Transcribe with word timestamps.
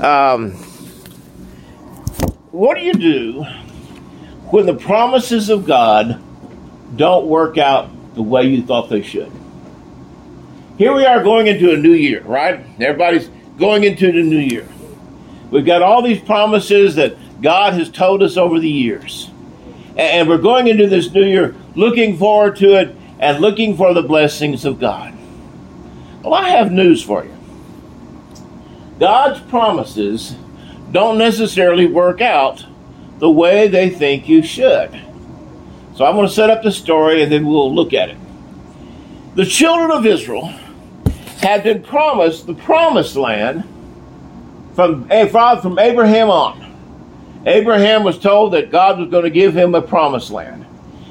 Um, 0.00 0.52
what 2.52 2.76
do 2.76 2.82
you 2.82 2.94
do 2.94 3.42
when 4.50 4.66
the 4.66 4.74
promises 4.74 5.48
of 5.48 5.66
God 5.66 6.22
don't 6.96 7.26
work 7.26 7.56
out 7.58 7.90
the 8.14 8.22
way 8.22 8.44
you 8.44 8.62
thought 8.62 8.90
they 8.90 9.02
should? 9.02 9.32
Here 10.76 10.94
we 10.94 11.06
are 11.06 11.22
going 11.22 11.46
into 11.46 11.72
a 11.72 11.76
new 11.76 11.92
year, 11.92 12.22
right? 12.22 12.64
Everybody's 12.78 13.30
going 13.58 13.84
into 13.84 14.12
the 14.12 14.22
new 14.22 14.38
year. 14.38 14.68
We've 15.50 15.64
got 15.64 15.80
all 15.80 16.02
these 16.02 16.20
promises 16.20 16.96
that 16.96 17.16
God 17.40 17.72
has 17.74 17.90
told 17.90 18.22
us 18.22 18.36
over 18.36 18.60
the 18.60 18.68
years. 18.68 19.30
And 19.96 20.28
we're 20.28 20.36
going 20.38 20.66
into 20.66 20.88
this 20.88 21.10
new 21.10 21.24
year 21.24 21.54
looking 21.74 22.18
forward 22.18 22.56
to 22.56 22.78
it 22.78 22.94
and 23.18 23.40
looking 23.40 23.76
for 23.76 23.94
the 23.94 24.02
blessings 24.02 24.66
of 24.66 24.78
God. 24.78 25.14
Well, 26.22 26.34
I 26.34 26.50
have 26.50 26.70
news 26.70 27.02
for 27.02 27.24
you. 27.24 27.35
God's 28.98 29.40
promises 29.40 30.34
don't 30.92 31.18
necessarily 31.18 31.86
work 31.86 32.20
out 32.20 32.64
the 33.18 33.30
way 33.30 33.68
they 33.68 33.90
think 33.90 34.28
you 34.28 34.42
should. 34.42 34.90
So 35.94 36.04
I'm 36.04 36.14
going 36.14 36.26
to 36.26 36.32
set 36.32 36.50
up 36.50 36.62
the 36.62 36.72
story 36.72 37.22
and 37.22 37.32
then 37.32 37.46
we'll 37.46 37.74
look 37.74 37.92
at 37.92 38.10
it. 38.10 38.16
The 39.34 39.46
children 39.46 39.90
of 39.90 40.06
Israel 40.06 40.46
had 41.40 41.62
been 41.62 41.82
promised 41.82 42.46
the 42.46 42.54
promised 42.54 43.16
land 43.16 43.64
from, 44.74 45.06
eh, 45.10 45.26
from 45.26 45.78
Abraham 45.78 46.30
on. 46.30 46.62
Abraham 47.46 48.02
was 48.02 48.18
told 48.18 48.52
that 48.52 48.70
God 48.70 48.98
was 48.98 49.08
going 49.08 49.24
to 49.24 49.30
give 49.30 49.56
him 49.56 49.74
a 49.74 49.82
promised 49.82 50.30
land. 50.30 50.66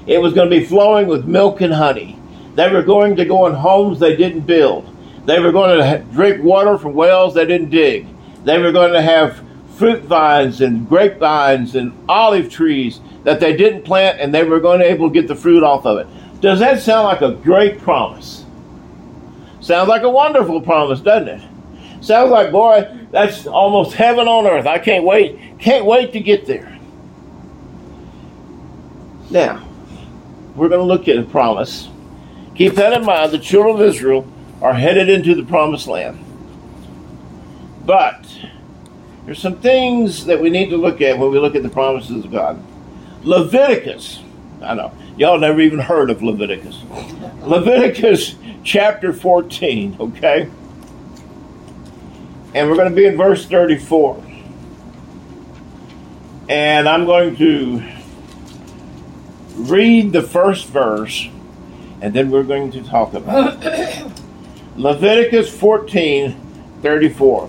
It 0.05 0.21
was 0.21 0.33
going 0.33 0.49
to 0.49 0.59
be 0.59 0.65
flowing 0.65 1.07
with 1.07 1.25
milk 1.25 1.61
and 1.61 1.73
honey. 1.73 2.19
They 2.55 2.71
were 2.71 2.83
going 2.83 3.15
to 3.15 3.25
go 3.25 3.47
in 3.47 3.53
homes 3.53 3.99
they 3.99 4.15
didn't 4.15 4.41
build. 4.41 4.94
They 5.25 5.39
were 5.39 5.51
going 5.51 5.79
to 5.79 6.05
drink 6.11 6.43
water 6.43 6.77
from 6.77 6.93
wells 6.93 7.33
they 7.33 7.45
didn't 7.45 7.69
dig. 7.69 8.07
They 8.43 8.59
were 8.59 8.71
going 8.71 8.93
to 8.93 9.01
have 9.01 9.41
fruit 9.75 10.03
vines 10.03 10.61
and 10.61 10.87
grapevines 10.87 11.75
and 11.75 11.93
olive 12.07 12.49
trees 12.49 12.99
that 13.23 13.39
they 13.39 13.55
didn't 13.57 13.83
plant, 13.83 14.19
and 14.19 14.33
they 14.33 14.43
were 14.43 14.59
going 14.59 14.79
to 14.79 14.85
be 14.85 14.91
able 14.91 15.09
to 15.09 15.13
get 15.13 15.27
the 15.27 15.35
fruit 15.35 15.63
off 15.63 15.85
of 15.85 15.97
it. 15.97 16.07
Does 16.41 16.59
that 16.59 16.79
sound 16.79 17.05
like 17.05 17.21
a 17.21 17.33
great 17.33 17.79
promise? 17.79 18.45
Sounds 19.61 19.89
like 19.89 20.03
a 20.03 20.09
wonderful 20.09 20.61
promise, 20.61 20.99
doesn't 21.01 21.27
it? 21.27 22.03
Sounds 22.03 22.29
like, 22.29 22.51
boy, 22.51 22.87
that's 23.09 23.47
almost 23.47 23.95
heaven 23.95 24.27
on 24.27 24.45
earth. 24.45 24.67
I 24.67 24.77
can't 24.77 25.03
wait, 25.03 25.39
can't 25.57 25.85
wait 25.85 26.13
to 26.13 26.19
get 26.19 26.45
there. 26.45 26.77
Now, 29.31 29.67
we're 30.55 30.69
going 30.69 30.81
to 30.81 30.85
look 30.85 31.07
at 31.07 31.17
a 31.17 31.23
promise. 31.23 31.89
Keep 32.53 32.75
that 32.75 32.93
in 32.93 33.03
mind. 33.05 33.31
The 33.31 33.39
children 33.39 33.75
of 33.75 33.81
Israel 33.81 34.31
are 34.61 34.73
headed 34.73 35.09
into 35.09 35.35
the 35.35 35.43
promised 35.43 35.87
land. 35.87 36.23
But 37.85 38.25
there's 39.25 39.39
some 39.39 39.59
things 39.59 40.25
that 40.25 40.41
we 40.41 40.49
need 40.49 40.69
to 40.69 40.77
look 40.77 41.01
at 41.01 41.17
when 41.17 41.31
we 41.31 41.39
look 41.39 41.55
at 41.55 41.63
the 41.63 41.69
promises 41.69 42.25
of 42.25 42.31
God. 42.31 42.63
Leviticus, 43.23 44.21
I 44.61 44.75
know, 44.75 44.91
y'all 45.17 45.39
never 45.39 45.59
even 45.61 45.79
heard 45.79 46.09
of 46.09 46.21
Leviticus. 46.21 46.81
Leviticus 47.41 48.35
chapter 48.63 49.13
14, 49.13 49.97
okay? 49.99 50.49
And 52.53 52.69
we're 52.69 52.75
going 52.75 52.89
to 52.89 52.95
be 52.95 53.05
in 53.05 53.17
verse 53.17 53.45
34. 53.45 54.23
And 56.47 56.87
I'm 56.87 57.05
going 57.05 57.35
to 57.37 57.83
read 59.55 60.13
the 60.13 60.21
first 60.21 60.67
verse, 60.67 61.27
and 62.01 62.13
then 62.13 62.29
we're 62.29 62.43
going 62.43 62.71
to 62.71 62.83
talk 62.83 63.13
about 63.13 63.57
it. 63.61 64.11
Leviticus 64.75 65.49
14 65.57 66.41
34. 66.81 67.47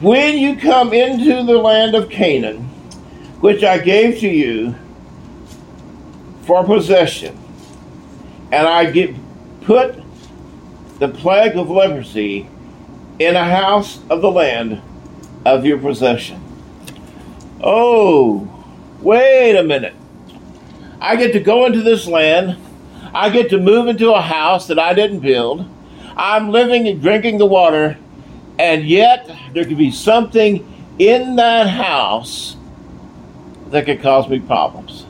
When 0.00 0.36
you 0.36 0.56
come 0.56 0.92
into 0.92 1.44
the 1.44 1.56
land 1.56 1.94
of 1.94 2.10
Canaan, 2.10 2.64
which 3.40 3.62
I 3.62 3.78
gave 3.78 4.18
to 4.20 4.28
you 4.28 4.74
for 6.42 6.64
possession, 6.64 7.38
and 8.50 8.66
I 8.66 8.90
get 8.90 9.14
put 9.62 10.02
the 10.98 11.08
plague 11.08 11.56
of 11.56 11.70
leprosy 11.70 12.48
in 13.18 13.36
a 13.36 13.44
house 13.44 14.00
of 14.10 14.22
the 14.22 14.30
land 14.30 14.82
of 15.44 15.64
your 15.64 15.78
possession. 15.78 16.42
Oh, 17.62 18.48
wait 19.00 19.56
a 19.56 19.62
minute. 19.62 19.94
I 21.00 21.16
get 21.16 21.32
to 21.32 21.40
go 21.40 21.66
into 21.66 21.82
this 21.82 22.06
land 22.06 22.58
I 23.16 23.30
get 23.30 23.48
to 23.48 23.58
move 23.58 23.88
into 23.88 24.12
a 24.12 24.20
house 24.20 24.66
that 24.66 24.78
I 24.78 24.92
didn't 24.92 25.20
build. 25.20 25.66
I'm 26.18 26.50
living 26.50 26.86
and 26.86 27.00
drinking 27.00 27.38
the 27.38 27.46
water, 27.46 27.96
and 28.58 28.86
yet 28.86 29.34
there 29.54 29.64
could 29.64 29.78
be 29.78 29.90
something 29.90 30.70
in 30.98 31.36
that 31.36 31.66
house 31.66 32.58
that 33.68 33.86
could 33.86 34.02
cause 34.02 34.28
me 34.28 34.38
problems. 34.38 35.06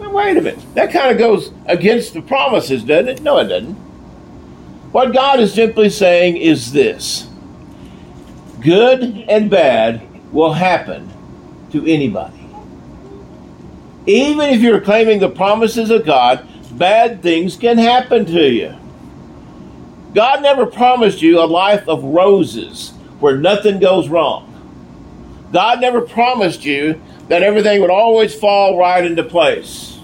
Now, 0.00 0.10
wait 0.10 0.36
a 0.36 0.40
minute. 0.42 0.74
That 0.74 0.92
kind 0.92 1.12
of 1.12 1.18
goes 1.18 1.52
against 1.66 2.14
the 2.14 2.22
promises, 2.22 2.82
doesn't 2.82 3.08
it? 3.08 3.22
No, 3.22 3.38
it 3.38 3.44
doesn't. 3.44 3.74
What 4.90 5.14
God 5.14 5.38
is 5.38 5.54
simply 5.54 5.88
saying 5.88 6.36
is 6.38 6.72
this 6.72 7.28
good 8.60 9.02
and 9.28 9.48
bad 9.48 10.02
will 10.32 10.52
happen 10.52 11.12
to 11.70 11.86
anybody. 11.86 12.37
Even 14.08 14.48
if 14.48 14.62
you're 14.62 14.80
claiming 14.80 15.20
the 15.20 15.28
promises 15.28 15.90
of 15.90 16.06
God, 16.06 16.48
bad 16.72 17.22
things 17.22 17.56
can 17.56 17.76
happen 17.76 18.24
to 18.24 18.50
you. 18.50 18.74
God 20.14 20.40
never 20.42 20.64
promised 20.64 21.20
you 21.20 21.40
a 21.40 21.44
life 21.44 21.86
of 21.86 22.02
roses 22.02 22.94
where 23.20 23.36
nothing 23.36 23.78
goes 23.78 24.08
wrong. 24.08 24.46
God 25.52 25.82
never 25.82 26.00
promised 26.00 26.64
you 26.64 27.00
that 27.28 27.42
everything 27.42 27.82
would 27.82 27.90
always 27.90 28.34
fall 28.34 28.78
right 28.78 29.04
into 29.04 29.22
place. 29.22 29.98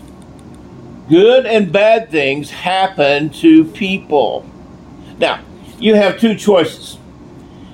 Good 1.08 1.46
and 1.46 1.72
bad 1.72 2.10
things 2.10 2.50
happen 2.50 3.30
to 3.30 3.64
people. 3.64 4.44
Now, 5.18 5.40
you 5.78 5.94
have 5.94 6.20
two 6.20 6.34
choices. 6.34 6.98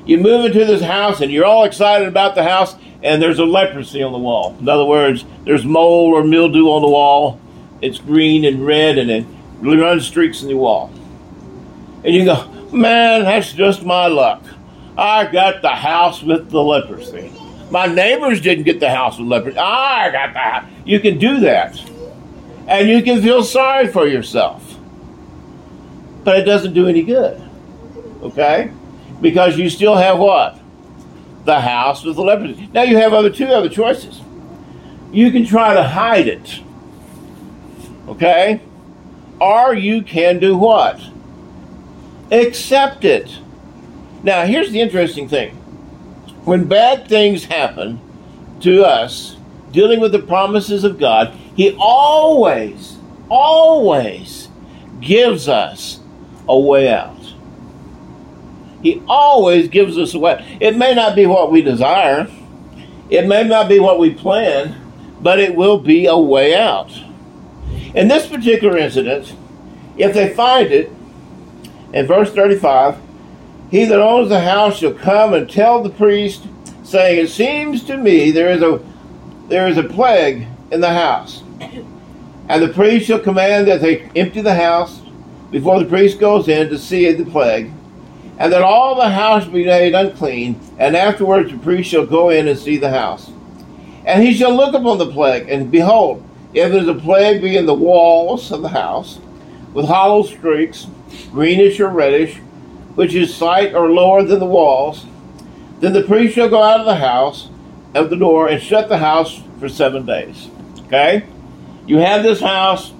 You 0.06 0.18
move 0.18 0.44
into 0.44 0.64
this 0.64 0.82
house 0.82 1.20
and 1.20 1.32
you're 1.32 1.44
all 1.44 1.64
excited 1.64 2.06
about 2.06 2.36
the 2.36 2.44
house, 2.44 2.76
and 3.02 3.22
there's 3.22 3.38
a 3.38 3.44
leprosy 3.44 4.02
on 4.02 4.12
the 4.12 4.18
wall. 4.18 4.56
In 4.60 4.68
other 4.68 4.84
words, 4.84 5.24
there's 5.44 5.64
mold 5.64 6.14
or 6.14 6.24
mildew 6.24 6.66
on 6.66 6.82
the 6.82 6.88
wall. 6.88 7.40
It's 7.80 7.98
green 7.98 8.44
and 8.44 8.66
red, 8.66 8.98
and 8.98 9.10
it 9.10 9.24
runs 9.62 10.06
streaks 10.06 10.42
in 10.42 10.48
the 10.48 10.56
wall. 10.56 10.92
And 12.04 12.14
you 12.14 12.24
go, 12.24 12.46
man, 12.72 13.22
that's 13.22 13.52
just 13.52 13.84
my 13.84 14.06
luck. 14.06 14.42
I 14.96 15.26
got 15.26 15.62
the 15.62 15.68
house 15.68 16.22
with 16.22 16.50
the 16.50 16.62
leprosy. 16.62 17.32
My 17.70 17.86
neighbors 17.86 18.40
didn't 18.40 18.64
get 18.64 18.80
the 18.80 18.90
house 18.90 19.18
with 19.18 19.28
leprosy. 19.28 19.56
I 19.56 20.10
got 20.10 20.34
that. 20.34 20.68
You 20.84 21.00
can 21.00 21.18
do 21.18 21.40
that. 21.40 21.80
And 22.66 22.88
you 22.88 23.02
can 23.02 23.22
feel 23.22 23.42
sorry 23.42 23.88
for 23.88 24.06
yourself. 24.06 24.76
But 26.22 26.38
it 26.40 26.44
doesn't 26.44 26.74
do 26.74 26.86
any 26.86 27.02
good. 27.02 27.40
Okay? 28.22 28.70
Because 29.20 29.56
you 29.56 29.70
still 29.70 29.96
have 29.96 30.18
what? 30.18 30.59
The 31.44 31.60
house 31.60 32.04
with 32.04 32.16
the 32.16 32.22
leprosy. 32.22 32.68
Now 32.72 32.82
you 32.82 32.96
have 32.96 33.12
other 33.12 33.30
two 33.30 33.46
other 33.46 33.68
choices. 33.68 34.20
You 35.12 35.30
can 35.30 35.44
try 35.44 35.74
to 35.74 35.82
hide 35.82 36.28
it. 36.28 36.60
Okay? 38.08 38.60
Or 39.40 39.74
you 39.74 40.02
can 40.02 40.38
do 40.38 40.56
what? 40.56 41.00
Accept 42.30 43.04
it. 43.04 43.38
Now 44.22 44.44
here's 44.44 44.70
the 44.70 44.80
interesting 44.80 45.28
thing. 45.28 45.56
When 46.44 46.66
bad 46.66 47.08
things 47.08 47.44
happen 47.44 48.00
to 48.60 48.84
us, 48.84 49.36
dealing 49.72 50.00
with 50.00 50.12
the 50.12 50.18
promises 50.18 50.84
of 50.84 50.98
God, 50.98 51.34
He 51.56 51.74
always, 51.78 52.96
always 53.28 54.48
gives 55.00 55.48
us 55.48 56.00
a 56.48 56.58
way 56.58 56.92
out. 56.92 57.19
He 58.82 59.02
always 59.08 59.68
gives 59.68 59.98
us 59.98 60.14
way. 60.14 60.58
It 60.60 60.76
may 60.76 60.94
not 60.94 61.14
be 61.14 61.26
what 61.26 61.52
we 61.52 61.62
desire, 61.62 62.28
it 63.10 63.26
may 63.26 63.44
not 63.44 63.68
be 63.68 63.80
what 63.80 63.98
we 63.98 64.14
plan, 64.14 64.76
but 65.20 65.38
it 65.38 65.54
will 65.54 65.78
be 65.78 66.06
a 66.06 66.16
way 66.16 66.56
out. 66.56 66.90
In 67.94 68.08
this 68.08 68.26
particular 68.26 68.78
incident, 68.78 69.34
if 69.98 70.14
they 70.14 70.32
find 70.32 70.68
it, 70.70 70.90
in 71.92 72.06
verse 72.06 72.32
35, 72.32 72.98
he 73.70 73.84
that 73.84 74.00
owns 74.00 74.28
the 74.28 74.40
house 74.40 74.78
shall 74.78 74.94
come 74.94 75.34
and 75.34 75.50
tell 75.50 75.82
the 75.82 75.90
priest, 75.90 76.46
saying, 76.84 77.24
It 77.24 77.30
seems 77.30 77.84
to 77.84 77.96
me 77.96 78.30
there 78.30 78.50
is 78.50 78.62
a 78.62 78.80
there 79.48 79.66
is 79.66 79.76
a 79.76 79.82
plague 79.82 80.46
in 80.70 80.80
the 80.80 80.92
house. 80.92 81.42
And 82.48 82.62
the 82.62 82.72
priest 82.72 83.06
shall 83.06 83.18
command 83.18 83.66
that 83.66 83.80
they 83.80 84.02
empty 84.14 84.40
the 84.40 84.54
house 84.54 85.00
before 85.50 85.80
the 85.80 85.88
priest 85.88 86.20
goes 86.20 86.46
in 86.48 86.68
to 86.68 86.78
see 86.78 87.10
the 87.12 87.28
plague 87.28 87.72
and 88.40 88.54
that 88.54 88.62
all 88.62 88.94
the 88.94 89.10
house 89.10 89.46
be 89.46 89.66
made 89.66 89.94
unclean, 89.94 90.58
and 90.78 90.96
afterwards 90.96 91.52
the 91.52 91.58
priest 91.58 91.90
shall 91.90 92.06
go 92.06 92.30
in 92.30 92.48
and 92.48 92.58
see 92.58 92.78
the 92.78 92.88
house. 92.88 93.30
And 94.06 94.22
he 94.22 94.32
shall 94.32 94.56
look 94.56 94.74
upon 94.74 94.96
the 94.96 95.12
plague, 95.12 95.50
and 95.50 95.70
behold, 95.70 96.26
if 96.54 96.72
there 96.72 96.80
is 96.80 96.88
a 96.88 96.94
plague 96.94 97.42
be 97.42 97.58
in 97.58 97.66
the 97.66 97.74
walls 97.74 98.50
of 98.50 98.62
the 98.62 98.70
house, 98.70 99.20
with 99.74 99.84
hollow 99.84 100.22
streaks, 100.22 100.86
greenish 101.30 101.78
or 101.80 101.90
reddish, 101.90 102.38
which 102.94 103.14
is 103.14 103.32
slight 103.34 103.74
or 103.74 103.90
lower 103.90 104.24
than 104.24 104.38
the 104.38 104.46
walls, 104.46 105.04
then 105.80 105.92
the 105.92 106.02
priest 106.02 106.34
shall 106.34 106.48
go 106.48 106.62
out 106.62 106.80
of 106.80 106.86
the 106.86 106.96
house 106.96 107.50
of 107.94 108.08
the 108.08 108.16
door 108.16 108.48
and 108.48 108.62
shut 108.62 108.88
the 108.88 108.98
house 108.98 109.42
for 109.58 109.68
seven 109.68 110.06
days. 110.06 110.48
Okay? 110.86 111.26
You 111.86 111.98
have 111.98 112.22
this 112.22 112.40
house, 112.40 112.90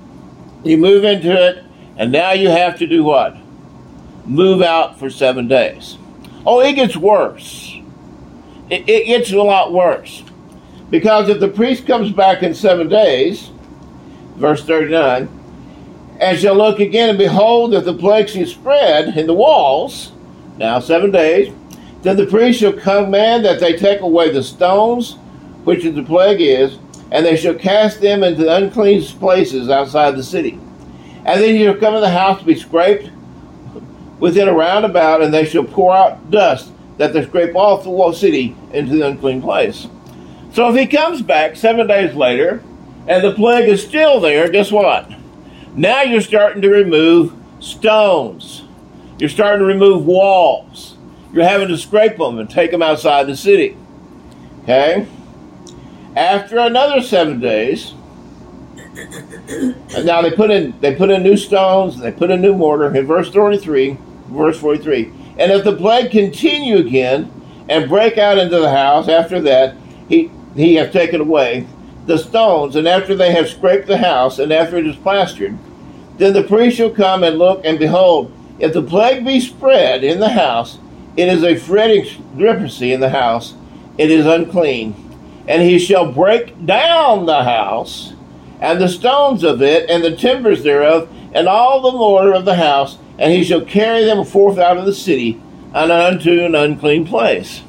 you 0.64 0.76
move 0.76 1.02
into 1.04 1.32
it, 1.32 1.64
and 1.96 2.12
now 2.12 2.32
you 2.32 2.50
have 2.50 2.78
to 2.80 2.86
do 2.86 3.02
what? 3.02 3.39
Move 4.30 4.62
out 4.62 4.96
for 4.96 5.10
seven 5.10 5.48
days. 5.48 5.98
Oh, 6.46 6.60
it 6.60 6.74
gets 6.74 6.96
worse. 6.96 7.76
It, 8.70 8.88
it 8.88 9.06
gets 9.06 9.32
a 9.32 9.42
lot 9.42 9.72
worse. 9.72 10.22
Because 10.88 11.28
if 11.28 11.40
the 11.40 11.48
priest 11.48 11.84
comes 11.84 12.12
back 12.12 12.44
in 12.44 12.54
seven 12.54 12.88
days, 12.88 13.50
verse 14.36 14.64
39, 14.64 15.28
and 16.20 16.38
shall 16.38 16.54
look 16.54 16.78
again, 16.78 17.08
and 17.08 17.18
behold, 17.18 17.72
that 17.72 17.84
the 17.84 17.92
plague 17.92 18.30
is 18.36 18.52
spread 18.52 19.16
in 19.16 19.26
the 19.26 19.34
walls, 19.34 20.12
now 20.58 20.78
seven 20.78 21.10
days, 21.10 21.52
then 22.02 22.16
the 22.16 22.26
priest 22.26 22.60
shall 22.60 22.72
command 22.72 23.44
that 23.44 23.58
they 23.58 23.76
take 23.76 24.00
away 24.00 24.30
the 24.30 24.44
stones, 24.44 25.14
which 25.64 25.82
the 25.82 26.04
plague 26.04 26.40
is, 26.40 26.78
and 27.10 27.26
they 27.26 27.36
shall 27.36 27.54
cast 27.54 28.00
them 28.00 28.22
into 28.22 28.48
unclean 28.48 29.02
places 29.02 29.68
outside 29.70 30.12
the 30.12 30.22
city. 30.22 30.52
And 31.24 31.40
then 31.40 31.56
he 31.56 31.64
shall 31.64 31.74
come 31.74 31.96
in 31.96 32.00
the 32.00 32.10
house 32.10 32.38
to 32.38 32.46
be 32.46 32.54
scraped 32.54 33.10
within 34.20 34.48
a 34.48 34.54
roundabout, 34.54 35.22
and 35.22 35.34
they 35.34 35.44
shall 35.44 35.64
pour 35.64 35.94
out 35.94 36.30
dust 36.30 36.70
that 36.98 37.12
they 37.12 37.24
scrape 37.24 37.56
off 37.56 37.82
the 37.82 37.90
whole 37.90 38.12
city 38.12 38.54
into 38.72 38.94
the 38.94 39.06
unclean 39.06 39.40
place. 39.40 39.88
So 40.52 40.68
if 40.68 40.76
he 40.76 40.86
comes 40.86 41.22
back 41.22 41.56
seven 41.56 41.86
days 41.86 42.14
later, 42.14 42.62
and 43.08 43.24
the 43.24 43.32
plague 43.32 43.68
is 43.68 43.84
still 43.84 44.20
there, 44.20 44.48
guess 44.50 44.70
what? 44.70 45.10
Now 45.74 46.02
you're 46.02 46.20
starting 46.20 46.62
to 46.62 46.68
remove 46.68 47.32
stones. 47.60 48.64
You're 49.18 49.28
starting 49.28 49.60
to 49.60 49.64
remove 49.64 50.04
walls. 50.04 50.96
You're 51.32 51.44
having 51.44 51.68
to 51.68 51.78
scrape 51.78 52.18
them 52.18 52.38
and 52.38 52.50
take 52.50 52.70
them 52.70 52.82
outside 52.82 53.26
the 53.26 53.36
city. 53.36 53.76
Okay? 54.64 55.06
After 56.16 56.58
another 56.58 57.00
seven 57.02 57.40
days, 57.40 57.94
now 60.04 60.22
they 60.22 60.32
put 60.32 60.50
in 60.50 60.78
they 60.80 60.94
put 60.94 61.10
in 61.10 61.22
new 61.22 61.36
stones, 61.36 61.98
they 61.98 62.10
put 62.10 62.30
in 62.30 62.40
new 62.40 62.54
mortar 62.54 62.94
in 62.94 63.06
verse 63.06 63.30
43, 63.30 63.96
verse 64.30 64.58
43. 64.58 65.12
And 65.38 65.52
if 65.52 65.64
the 65.64 65.76
plague 65.76 66.10
continue 66.10 66.78
again 66.78 67.30
and 67.68 67.88
break 67.88 68.18
out 68.18 68.38
into 68.38 68.58
the 68.58 68.70
house, 68.70 69.08
after 69.08 69.40
that 69.42 69.76
he 70.08 70.30
he 70.56 70.74
have 70.74 70.92
taken 70.92 71.20
away 71.20 71.66
the 72.06 72.18
stones, 72.18 72.74
and 72.74 72.88
after 72.88 73.14
they 73.14 73.32
have 73.32 73.48
scraped 73.48 73.86
the 73.86 73.98
house, 73.98 74.38
and 74.38 74.52
after 74.52 74.76
it 74.76 74.86
is 74.86 74.96
plastered, 74.96 75.56
then 76.18 76.32
the 76.32 76.42
priest 76.42 76.76
shall 76.76 76.90
come 76.90 77.22
and 77.22 77.38
look, 77.38 77.64
and 77.64 77.78
behold, 77.78 78.32
if 78.58 78.72
the 78.72 78.82
plague 78.82 79.24
be 79.24 79.38
spread 79.38 80.02
in 80.02 80.18
the 80.18 80.30
house, 80.30 80.78
it 81.16 81.28
is 81.28 81.44
a 81.44 81.56
fretting 81.56 82.04
leprosy 82.36 82.92
in 82.92 83.00
the 83.00 83.10
house, 83.10 83.54
it 83.96 84.10
is 84.10 84.26
unclean 84.26 84.94
and 85.50 85.62
he 85.62 85.80
shall 85.80 86.12
break 86.12 86.64
down 86.64 87.26
the 87.26 87.42
house, 87.42 88.12
and 88.60 88.80
the 88.80 88.88
stones 88.88 89.42
of 89.42 89.60
it, 89.60 89.90
and 89.90 90.04
the 90.04 90.14
timbers 90.14 90.62
thereof, 90.62 91.08
and 91.32 91.48
all 91.48 91.80
the 91.80 91.96
mortar 91.96 92.32
of 92.32 92.44
the 92.44 92.54
house, 92.54 92.98
and 93.20 93.32
he 93.32 93.44
shall 93.44 93.60
carry 93.60 94.04
them 94.04 94.24
forth 94.24 94.58
out 94.58 94.76
of 94.76 94.84
the 94.84 94.92
city, 94.92 95.40
and 95.72 95.92
unto 95.92 96.44
an 96.44 96.56
unclean 96.56 97.06
place. 97.06 97.62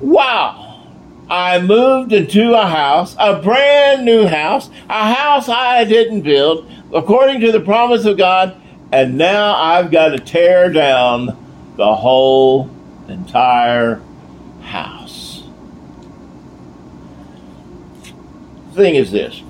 Wow! 0.00 0.86
I 1.28 1.60
moved 1.60 2.12
into 2.12 2.54
a 2.54 2.66
house, 2.66 3.14
a 3.18 3.42
brand 3.42 4.06
new 4.06 4.26
house, 4.26 4.70
a 4.88 5.14
house 5.14 5.48
I 5.48 5.84
didn't 5.84 6.22
build, 6.22 6.70
according 6.94 7.40
to 7.40 7.52
the 7.52 7.60
promise 7.60 8.06
of 8.06 8.16
God, 8.16 8.56
and 8.92 9.18
now 9.18 9.54
I've 9.54 9.90
got 9.90 10.10
to 10.10 10.18
tear 10.18 10.72
down 10.72 11.36
the 11.76 11.94
whole 11.94 12.70
entire 13.08 14.00
house. 14.62 15.14
thing 18.74 18.96
is 18.96 19.10
this 19.10 19.42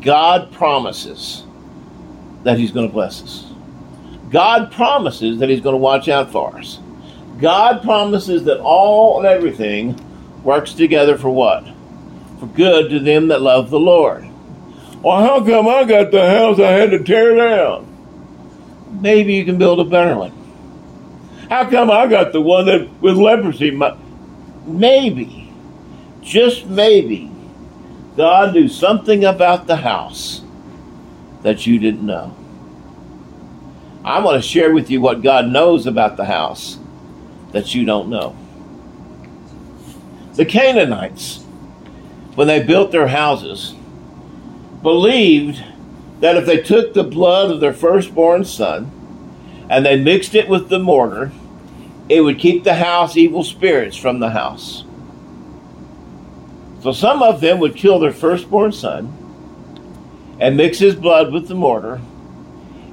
God 0.00 0.52
promises 0.52 1.43
that 2.44 2.58
He's 2.58 2.70
going 2.70 2.86
to 2.86 2.92
bless 2.92 3.22
us. 3.22 3.50
God 4.30 4.70
promises 4.72 5.38
that 5.40 5.48
He's 5.48 5.60
going 5.60 5.74
to 5.74 5.78
watch 5.78 6.08
out 6.08 6.30
for 6.30 6.56
us. 6.56 6.78
God 7.40 7.82
promises 7.82 8.44
that 8.44 8.60
all 8.60 9.18
and 9.18 9.26
everything 9.26 10.00
works 10.44 10.72
together 10.72 11.18
for 11.18 11.30
what? 11.30 11.66
For 12.38 12.46
good 12.46 12.90
to 12.90 13.00
them 13.00 13.28
that 13.28 13.42
love 13.42 13.70
the 13.70 13.80
Lord. 13.80 14.28
Well, 15.02 15.20
how 15.20 15.44
come 15.44 15.68
I 15.68 15.84
got 15.84 16.10
the 16.10 16.28
house 16.28 16.58
I 16.58 16.70
had 16.70 16.90
to 16.90 17.02
tear 17.02 17.36
down? 17.36 17.90
Maybe 19.00 19.34
you 19.34 19.44
can 19.44 19.58
build 19.58 19.80
a 19.80 19.84
better 19.84 20.16
one. 20.16 20.32
How 21.50 21.68
come 21.68 21.90
I 21.90 22.06
got 22.06 22.32
the 22.32 22.40
one 22.40 22.66
that 22.66 22.88
with 23.02 23.16
leprosy? 23.16 23.78
Maybe, 24.66 25.52
just 26.22 26.66
maybe, 26.66 27.30
God 28.16 28.54
knew 28.54 28.68
something 28.68 29.24
about 29.24 29.66
the 29.66 29.76
house 29.76 30.43
that 31.44 31.66
you 31.66 31.78
didn't 31.78 32.04
know. 32.04 32.34
I 34.02 34.20
want 34.20 34.42
to 34.42 34.48
share 34.48 34.72
with 34.72 34.90
you 34.90 35.00
what 35.00 35.22
God 35.22 35.46
knows 35.46 35.86
about 35.86 36.16
the 36.16 36.24
house 36.24 36.78
that 37.52 37.74
you 37.74 37.84
don't 37.84 38.08
know. 38.08 38.34
The 40.34 40.46
Canaanites, 40.46 41.44
when 42.34 42.48
they 42.48 42.62
built 42.62 42.90
their 42.90 43.08
houses, 43.08 43.74
believed 44.82 45.62
that 46.20 46.36
if 46.36 46.46
they 46.46 46.60
took 46.60 46.92
the 46.92 47.04
blood 47.04 47.50
of 47.50 47.60
their 47.60 47.72
firstborn 47.74 48.44
son 48.44 48.90
and 49.68 49.84
they 49.84 50.00
mixed 50.02 50.34
it 50.34 50.48
with 50.48 50.70
the 50.70 50.78
mortar, 50.78 51.30
it 52.08 52.22
would 52.22 52.38
keep 52.38 52.64
the 52.64 52.74
house 52.74 53.16
evil 53.16 53.44
spirits 53.44 53.96
from 53.96 54.18
the 54.18 54.30
house. 54.30 54.84
So 56.82 56.92
some 56.92 57.22
of 57.22 57.40
them 57.40 57.58
would 57.60 57.76
kill 57.76 57.98
their 57.98 58.12
firstborn 58.12 58.72
son 58.72 59.23
and 60.38 60.56
mix 60.56 60.78
his 60.78 60.94
blood 60.94 61.32
with 61.32 61.48
the 61.48 61.54
mortar 61.54 62.00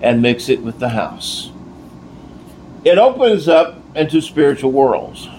and 0.02 0.22
mix 0.22 0.50
it 0.50 0.62
with 0.62 0.80
the 0.80 0.90
house. 0.90 1.52
It 2.84 2.98
opens 2.98 3.48
up 3.48 3.78
into 3.96 4.22
spiritual 4.22 4.72
worlds. 4.72 5.30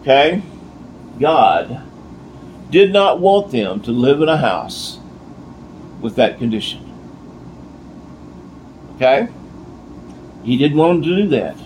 Okay? 0.00 0.42
God 1.18 1.82
did 2.70 2.92
not 2.92 3.20
want 3.20 3.50
them 3.50 3.80
to 3.82 3.90
live 3.90 4.20
in 4.20 4.28
a 4.28 4.36
house 4.36 4.98
with 6.00 6.16
that 6.16 6.38
condition. 6.38 6.84
Okay? 8.96 9.28
He 10.44 10.56
didn't 10.56 10.78
want 10.78 11.02
them 11.02 11.10
to 11.10 11.22
do 11.22 11.28
that. 11.28 11.56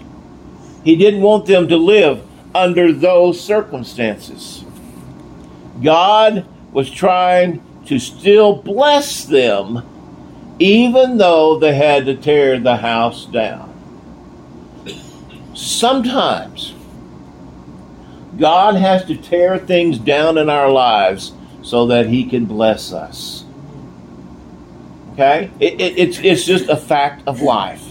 He 0.85 0.97
didn't 0.97 1.23
want 1.23 1.47
them 1.47 1.69
to 1.69 1.77
live 1.77 2.23
under 2.55 2.93
those 2.93 3.41
circumstances. 3.41 4.65
God 5.83 6.47
was 6.73 6.91
trying 6.91 7.63
to 7.87 7.99
still 7.99 8.55
bless 8.55 9.25
them 9.25 9.89
even 10.59 11.17
though 11.17 11.59
they 11.59 11.75
had 11.75 12.07
to 12.07 12.15
tear 12.15 12.59
the 12.59 12.77
house 12.77 13.27
down. 13.27 13.69
Sometimes 15.55 16.75
God 18.39 18.77
has 18.77 19.05
to 19.07 19.17
tear 19.17 19.59
things 19.59 19.99
down 19.99 20.39
in 20.39 20.49
our 20.49 20.71
lives 20.71 21.33
so 21.63 21.87
that 21.87 22.07
He 22.07 22.25
can 22.25 22.45
bless 22.45 22.93
us. 22.93 23.45
Okay? 25.13 25.51
It, 25.59 25.81
it, 25.81 25.99
it's, 25.99 26.19
it's 26.21 26.45
just 26.45 26.69
a 26.69 26.77
fact 26.77 27.27
of 27.27 27.43
life. 27.43 27.85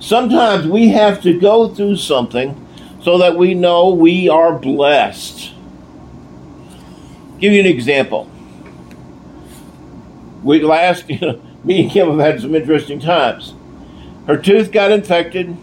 Sometimes 0.00 0.66
we 0.66 0.88
have 0.88 1.20
to 1.22 1.38
go 1.38 1.68
through 1.68 1.96
something 1.96 2.66
so 3.02 3.18
that 3.18 3.36
we 3.36 3.54
know 3.54 3.90
we 3.90 4.28
are 4.28 4.56
blessed 4.58 5.52
give 7.38 7.52
you 7.52 7.60
an 7.60 7.66
example. 7.66 8.28
We 10.42 10.60
last, 10.60 11.08
you 11.08 11.18
know, 11.22 11.42
me 11.64 11.82
and 11.82 11.90
Kim 11.90 12.08
have 12.08 12.18
had 12.18 12.40
some 12.40 12.54
interesting 12.54 13.00
times. 13.00 13.54
Her 14.26 14.36
tooth 14.36 14.72
got 14.72 14.90
infected. 14.90 15.56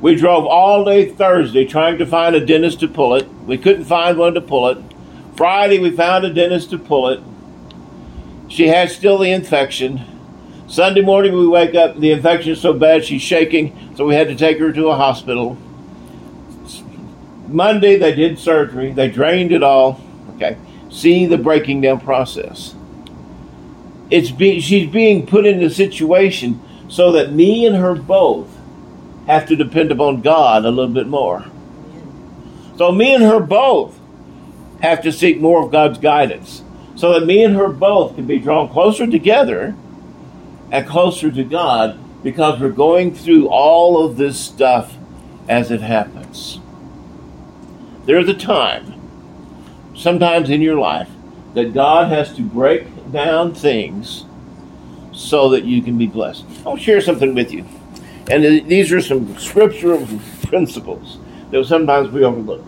We 0.00 0.14
drove 0.14 0.46
all 0.46 0.84
day 0.84 1.10
Thursday 1.10 1.64
trying 1.64 1.98
to 1.98 2.06
find 2.06 2.34
a 2.34 2.44
dentist 2.44 2.80
to 2.80 2.88
pull 2.88 3.14
it. 3.14 3.28
We 3.46 3.58
couldn't 3.58 3.84
find 3.84 4.16
one 4.16 4.34
to 4.34 4.40
pull 4.40 4.68
it. 4.68 4.78
Friday, 5.36 5.78
we 5.78 5.90
found 5.90 6.24
a 6.24 6.32
dentist 6.32 6.70
to 6.70 6.78
pull 6.78 7.08
it. 7.08 7.20
She 8.48 8.68
had 8.68 8.90
still 8.90 9.18
the 9.18 9.30
infection. 9.30 10.00
Sunday 10.68 11.00
morning, 11.00 11.34
we 11.34 11.46
wake 11.46 11.74
up, 11.74 11.98
the 11.98 12.12
infection 12.12 12.52
is 12.52 12.60
so 12.60 12.72
bad 12.72 13.04
she's 13.04 13.22
shaking, 13.22 13.94
so 13.96 14.06
we 14.06 14.14
had 14.14 14.28
to 14.28 14.36
take 14.36 14.58
her 14.58 14.72
to 14.72 14.88
a 14.88 14.96
hospital. 14.96 15.56
Monday, 17.48 17.96
they 17.96 18.14
did 18.14 18.38
surgery. 18.38 18.92
They 18.92 19.08
drained 19.08 19.52
it 19.52 19.62
all. 19.62 20.00
Okay. 20.36 20.56
See 20.90 21.26
the 21.26 21.38
breaking 21.38 21.80
down 21.80 22.00
process. 22.00 22.74
It's 24.10 24.30
be, 24.30 24.60
she's 24.60 24.90
being 24.90 25.26
put 25.26 25.46
in 25.46 25.62
a 25.62 25.70
situation 25.70 26.62
so 26.88 27.12
that 27.12 27.32
me 27.32 27.66
and 27.66 27.76
her 27.76 27.94
both 27.94 28.48
have 29.26 29.46
to 29.46 29.56
depend 29.56 29.92
upon 29.92 30.22
God 30.22 30.64
a 30.64 30.70
little 30.70 30.92
bit 30.92 31.06
more. 31.06 31.44
So 32.76 32.92
me 32.92 33.14
and 33.14 33.24
her 33.24 33.40
both 33.40 33.98
have 34.80 35.02
to 35.02 35.12
seek 35.12 35.40
more 35.40 35.64
of 35.64 35.72
God's 35.72 35.98
guidance 35.98 36.62
so 36.94 37.12
that 37.12 37.26
me 37.26 37.44
and 37.44 37.54
her 37.54 37.68
both 37.68 38.14
can 38.14 38.26
be 38.26 38.38
drawn 38.38 38.68
closer 38.68 39.06
together 39.06 39.76
and 40.70 40.86
closer 40.86 41.30
to 41.30 41.44
God 41.44 41.98
because 42.22 42.60
we're 42.60 42.70
going 42.70 43.14
through 43.14 43.48
all 43.48 44.04
of 44.04 44.16
this 44.16 44.38
stuff 44.38 44.96
as 45.48 45.70
it 45.70 45.80
happens. 45.80 46.60
There's 48.04 48.28
a 48.28 48.34
time, 48.34 48.94
sometimes 49.94 50.50
in 50.50 50.60
your 50.60 50.78
life, 50.78 51.08
that 51.54 51.74
God 51.74 52.10
has 52.10 52.34
to 52.36 52.42
break 52.42 52.86
down 53.12 53.54
things 53.54 54.24
so 55.12 55.48
that 55.50 55.64
you 55.64 55.82
can 55.82 55.98
be 55.98 56.06
blessed. 56.06 56.44
I'll 56.64 56.76
share 56.76 57.00
something 57.00 57.34
with 57.34 57.52
you. 57.52 57.64
And 58.30 58.68
these 58.68 58.92
are 58.92 59.00
some 59.00 59.36
scriptural 59.38 60.06
principles 60.42 61.18
that 61.50 61.64
sometimes 61.66 62.10
we 62.10 62.24
overlook. 62.24 62.64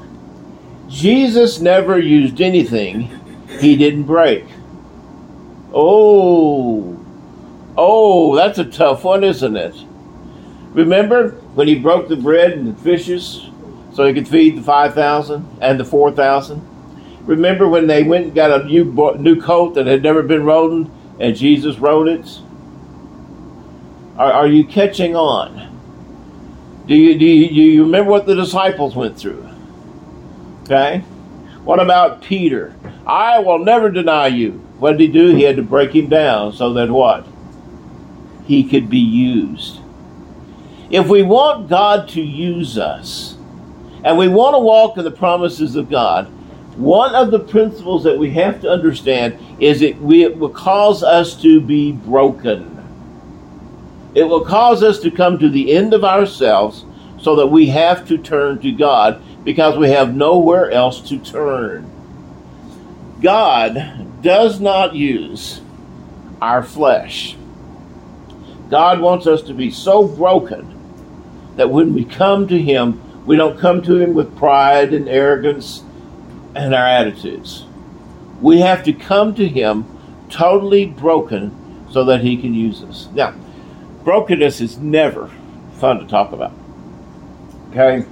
Jesus 0.88 1.60
never 1.60 1.98
used 1.98 2.40
anything 2.40 3.08
he 3.60 3.76
didn't 3.76 4.04
break. 4.04 4.44
Oh, 5.72 6.98
oh, 7.76 8.34
that's 8.34 8.58
a 8.58 8.64
tough 8.64 9.04
one, 9.04 9.22
isn't 9.22 9.56
it? 9.56 9.74
Remember 10.72 11.30
when 11.54 11.68
he 11.68 11.76
broke 11.76 12.08
the 12.08 12.16
bread 12.16 12.52
and 12.52 12.74
the 12.74 12.82
fishes 12.82 13.48
so 13.92 14.06
he 14.06 14.14
could 14.14 14.26
feed 14.26 14.56
the 14.56 14.62
5,000 14.62 15.58
and 15.60 15.78
the 15.78 15.84
4,000? 15.84 16.69
Remember 17.22 17.68
when 17.68 17.86
they 17.86 18.02
went 18.02 18.26
and 18.26 18.34
got 18.34 18.62
a 18.62 18.64
new, 18.64 18.84
new 19.18 19.40
coat 19.40 19.74
that 19.74 19.86
had 19.86 20.02
never 20.02 20.22
been 20.22 20.44
rode 20.44 20.90
and 21.18 21.36
Jesus 21.36 21.78
rode 21.78 22.08
it? 22.08 22.26
Are, 24.16 24.32
are 24.32 24.46
you 24.46 24.64
catching 24.64 25.14
on? 25.14 25.68
Do 26.86 26.94
you, 26.94 27.18
do, 27.18 27.24
you, 27.24 27.48
do 27.48 27.54
you 27.54 27.84
remember 27.84 28.10
what 28.10 28.26
the 28.26 28.34
disciples 28.34 28.96
went 28.96 29.18
through? 29.18 29.48
Okay? 30.62 30.98
What 31.64 31.78
about 31.78 32.22
Peter? 32.22 32.74
I 33.06 33.38
will 33.38 33.58
never 33.58 33.90
deny 33.90 34.28
you. 34.28 34.52
What 34.78 34.92
did 34.92 35.00
he 35.00 35.08
do? 35.08 35.34
He 35.34 35.42
had 35.42 35.56
to 35.56 35.62
break 35.62 35.94
him 35.94 36.08
down 36.08 36.52
so 36.54 36.72
that 36.72 36.90
what? 36.90 37.26
He 38.46 38.64
could 38.64 38.88
be 38.88 38.98
used. 38.98 39.78
If 40.90 41.06
we 41.06 41.22
want 41.22 41.68
God 41.68 42.08
to 42.10 42.22
use 42.22 42.76
us, 42.76 43.36
and 44.02 44.16
we 44.16 44.28
want 44.28 44.54
to 44.54 44.58
walk 44.58 44.96
in 44.96 45.04
the 45.04 45.10
promises 45.10 45.76
of 45.76 45.90
God, 45.90 46.32
one 46.80 47.14
of 47.14 47.30
the 47.30 47.38
principles 47.38 48.04
that 48.04 48.18
we 48.18 48.30
have 48.30 48.62
to 48.62 48.70
understand 48.70 49.38
is 49.60 49.82
it, 49.82 50.00
we, 50.00 50.24
it 50.24 50.38
will 50.38 50.48
cause 50.48 51.02
us 51.02 51.40
to 51.42 51.60
be 51.60 51.92
broken. 51.92 52.78
It 54.14 54.24
will 54.24 54.46
cause 54.46 54.82
us 54.82 54.98
to 55.00 55.10
come 55.10 55.38
to 55.38 55.50
the 55.50 55.72
end 55.72 55.92
of 55.92 56.04
ourselves 56.04 56.86
so 57.20 57.36
that 57.36 57.48
we 57.48 57.66
have 57.66 58.08
to 58.08 58.16
turn 58.16 58.60
to 58.60 58.72
God 58.72 59.22
because 59.44 59.76
we 59.76 59.90
have 59.90 60.16
nowhere 60.16 60.70
else 60.70 61.06
to 61.10 61.18
turn. 61.18 61.88
God 63.20 64.22
does 64.22 64.58
not 64.58 64.94
use 64.94 65.60
our 66.40 66.62
flesh. 66.62 67.36
God 68.70 69.00
wants 69.00 69.26
us 69.26 69.42
to 69.42 69.52
be 69.52 69.70
so 69.70 70.08
broken 70.08 70.66
that 71.56 71.68
when 71.68 71.92
we 71.92 72.06
come 72.06 72.48
to 72.48 72.58
Him, 72.58 73.26
we 73.26 73.36
don't 73.36 73.60
come 73.60 73.82
to 73.82 73.98
Him 73.98 74.14
with 74.14 74.34
pride 74.38 74.94
and 74.94 75.08
arrogance 75.10 75.84
and 76.54 76.74
our 76.74 76.86
attitudes. 76.86 77.64
We 78.40 78.60
have 78.60 78.84
to 78.84 78.92
come 78.92 79.34
to 79.34 79.46
Him 79.46 79.84
totally 80.28 80.86
broken 80.86 81.86
so 81.90 82.04
that 82.04 82.22
He 82.22 82.36
can 82.36 82.54
use 82.54 82.82
us. 82.82 83.08
Now, 83.12 83.34
brokenness 84.04 84.60
is 84.60 84.78
never 84.78 85.30
fun 85.78 85.98
to 86.00 86.06
talk 86.06 86.32
about. 86.32 86.52
Okay? 87.70 88.06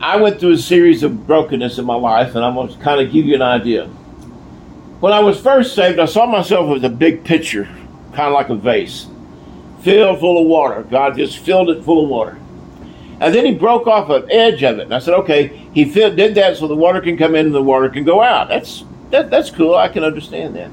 I 0.00 0.16
went 0.16 0.38
through 0.38 0.52
a 0.52 0.58
series 0.58 1.02
of 1.02 1.26
brokenness 1.26 1.78
in 1.78 1.84
my 1.84 1.96
life, 1.96 2.34
and 2.34 2.44
I'm 2.44 2.54
going 2.54 2.68
to 2.68 2.78
kind 2.78 3.00
of 3.00 3.12
give 3.12 3.26
you 3.26 3.34
an 3.34 3.42
idea. 3.42 3.86
When 5.00 5.12
I 5.12 5.20
was 5.20 5.40
first 5.40 5.74
saved, 5.74 5.98
I 5.98 6.06
saw 6.06 6.26
myself 6.26 6.76
as 6.76 6.84
a 6.84 6.88
big 6.88 7.24
pitcher, 7.24 7.64
kind 8.12 8.28
of 8.28 8.32
like 8.32 8.48
a 8.48 8.54
vase, 8.54 9.06
filled 9.80 10.20
full 10.20 10.40
of 10.40 10.46
water. 10.46 10.82
God 10.84 11.16
just 11.16 11.38
filled 11.38 11.70
it 11.70 11.84
full 11.84 12.04
of 12.04 12.10
water. 12.10 12.38
And 13.20 13.34
then 13.34 13.44
he 13.44 13.54
broke 13.54 13.86
off 13.86 14.10
an 14.10 14.30
edge 14.30 14.62
of 14.62 14.78
it. 14.78 14.82
And 14.82 14.94
I 14.94 15.00
said, 15.00 15.14
okay, 15.14 15.48
he 15.74 15.84
did 15.84 16.34
that 16.36 16.56
so 16.56 16.68
the 16.68 16.76
water 16.76 17.00
can 17.00 17.16
come 17.16 17.34
in 17.34 17.46
and 17.46 17.54
the 17.54 17.62
water 17.62 17.88
can 17.88 18.04
go 18.04 18.22
out. 18.22 18.48
That's, 18.48 18.84
that, 19.10 19.30
that's 19.30 19.50
cool. 19.50 19.74
I 19.74 19.88
can 19.88 20.04
understand 20.04 20.54
that. 20.56 20.70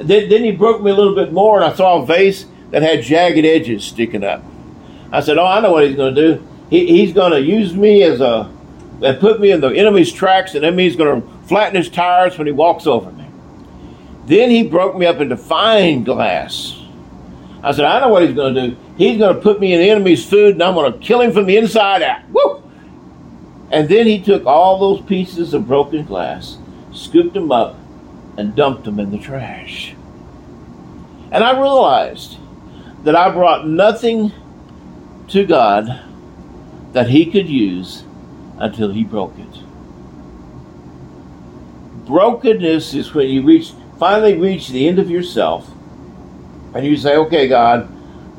And 0.00 0.08
then, 0.08 0.28
then 0.28 0.44
he 0.44 0.52
broke 0.52 0.82
me 0.82 0.90
a 0.90 0.94
little 0.94 1.14
bit 1.14 1.32
more, 1.32 1.60
and 1.60 1.72
I 1.72 1.74
saw 1.74 2.02
a 2.02 2.06
vase 2.06 2.46
that 2.70 2.82
had 2.82 3.02
jagged 3.02 3.44
edges 3.44 3.84
sticking 3.84 4.24
up. 4.24 4.42
I 5.12 5.20
said, 5.20 5.38
oh, 5.38 5.46
I 5.46 5.60
know 5.60 5.72
what 5.72 5.86
he's 5.86 5.96
going 5.96 6.14
to 6.14 6.36
do 6.36 6.48
he, 6.70 6.86
he's 6.86 7.12
going 7.12 7.32
to 7.32 7.40
use 7.40 7.74
me 7.74 8.02
as 8.02 8.20
a 8.20 8.50
and 9.00 9.20
put 9.20 9.40
me 9.40 9.52
in 9.52 9.60
the 9.60 9.68
enemy's 9.68 10.12
tracks, 10.12 10.54
and 10.56 10.64
then 10.64 10.76
he's 10.76 10.96
going 10.96 11.22
to 11.22 11.28
flatten 11.46 11.76
his 11.76 11.88
tires 11.88 12.36
when 12.36 12.48
he 12.48 12.52
walks 12.52 12.84
over 12.84 13.12
me. 13.12 13.24
Then 14.26 14.50
he 14.50 14.64
broke 14.64 14.96
me 14.96 15.06
up 15.06 15.20
into 15.20 15.36
fine 15.36 16.02
glass. 16.02 16.77
I 17.62 17.72
said, 17.72 17.84
I 17.84 18.00
know 18.00 18.08
what 18.08 18.22
he's 18.22 18.34
going 18.34 18.54
to 18.54 18.68
do. 18.68 18.76
He's 18.96 19.18
going 19.18 19.34
to 19.34 19.40
put 19.40 19.58
me 19.58 19.72
in 19.72 19.80
the 19.80 19.90
enemy's 19.90 20.24
food, 20.24 20.54
and 20.54 20.62
I'm 20.62 20.74
going 20.74 20.92
to 20.92 20.98
kill 20.98 21.20
him 21.20 21.32
from 21.32 21.46
the 21.46 21.56
inside 21.56 22.02
out. 22.02 22.28
Woo! 22.30 22.62
And 23.70 23.88
then 23.88 24.06
he 24.06 24.22
took 24.22 24.46
all 24.46 24.78
those 24.78 25.04
pieces 25.06 25.54
of 25.54 25.66
broken 25.66 26.04
glass, 26.04 26.58
scooped 26.92 27.34
them 27.34 27.50
up, 27.50 27.76
and 28.36 28.54
dumped 28.54 28.84
them 28.84 29.00
in 29.00 29.10
the 29.10 29.18
trash. 29.18 29.94
And 31.30 31.44
I 31.44 31.52
realized 31.52 32.38
that 33.04 33.14
I 33.16 33.30
brought 33.30 33.66
nothing 33.66 34.32
to 35.28 35.44
God 35.44 36.02
that 36.92 37.10
he 37.10 37.30
could 37.30 37.48
use 37.48 38.04
until 38.58 38.90
he 38.90 39.04
broke 39.04 39.38
it. 39.38 39.62
Brokenness 42.06 42.94
is 42.94 43.12
when 43.12 43.28
you 43.28 43.42
reach 43.42 43.72
finally 43.98 44.38
reach 44.38 44.68
the 44.68 44.88
end 44.88 44.98
of 44.98 45.10
yourself 45.10 45.68
and 46.78 46.86
you 46.86 46.96
say, 46.96 47.16
Okay, 47.16 47.48
God, 47.48 47.90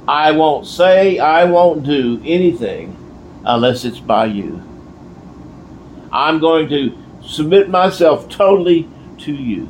I 0.07 0.31
won't 0.31 0.65
say, 0.65 1.19
I 1.19 1.43
won't 1.43 1.83
do 1.83 2.21
anything 2.23 2.95
unless 3.43 3.83
it's 3.83 3.99
by 3.99 4.27
you. 4.27 4.63
I'm 6.09 6.39
going 6.39 6.69
to 6.69 6.97
submit 7.21 7.69
myself 7.69 8.29
totally 8.29 8.87
to 9.19 9.33
you. 9.33 9.67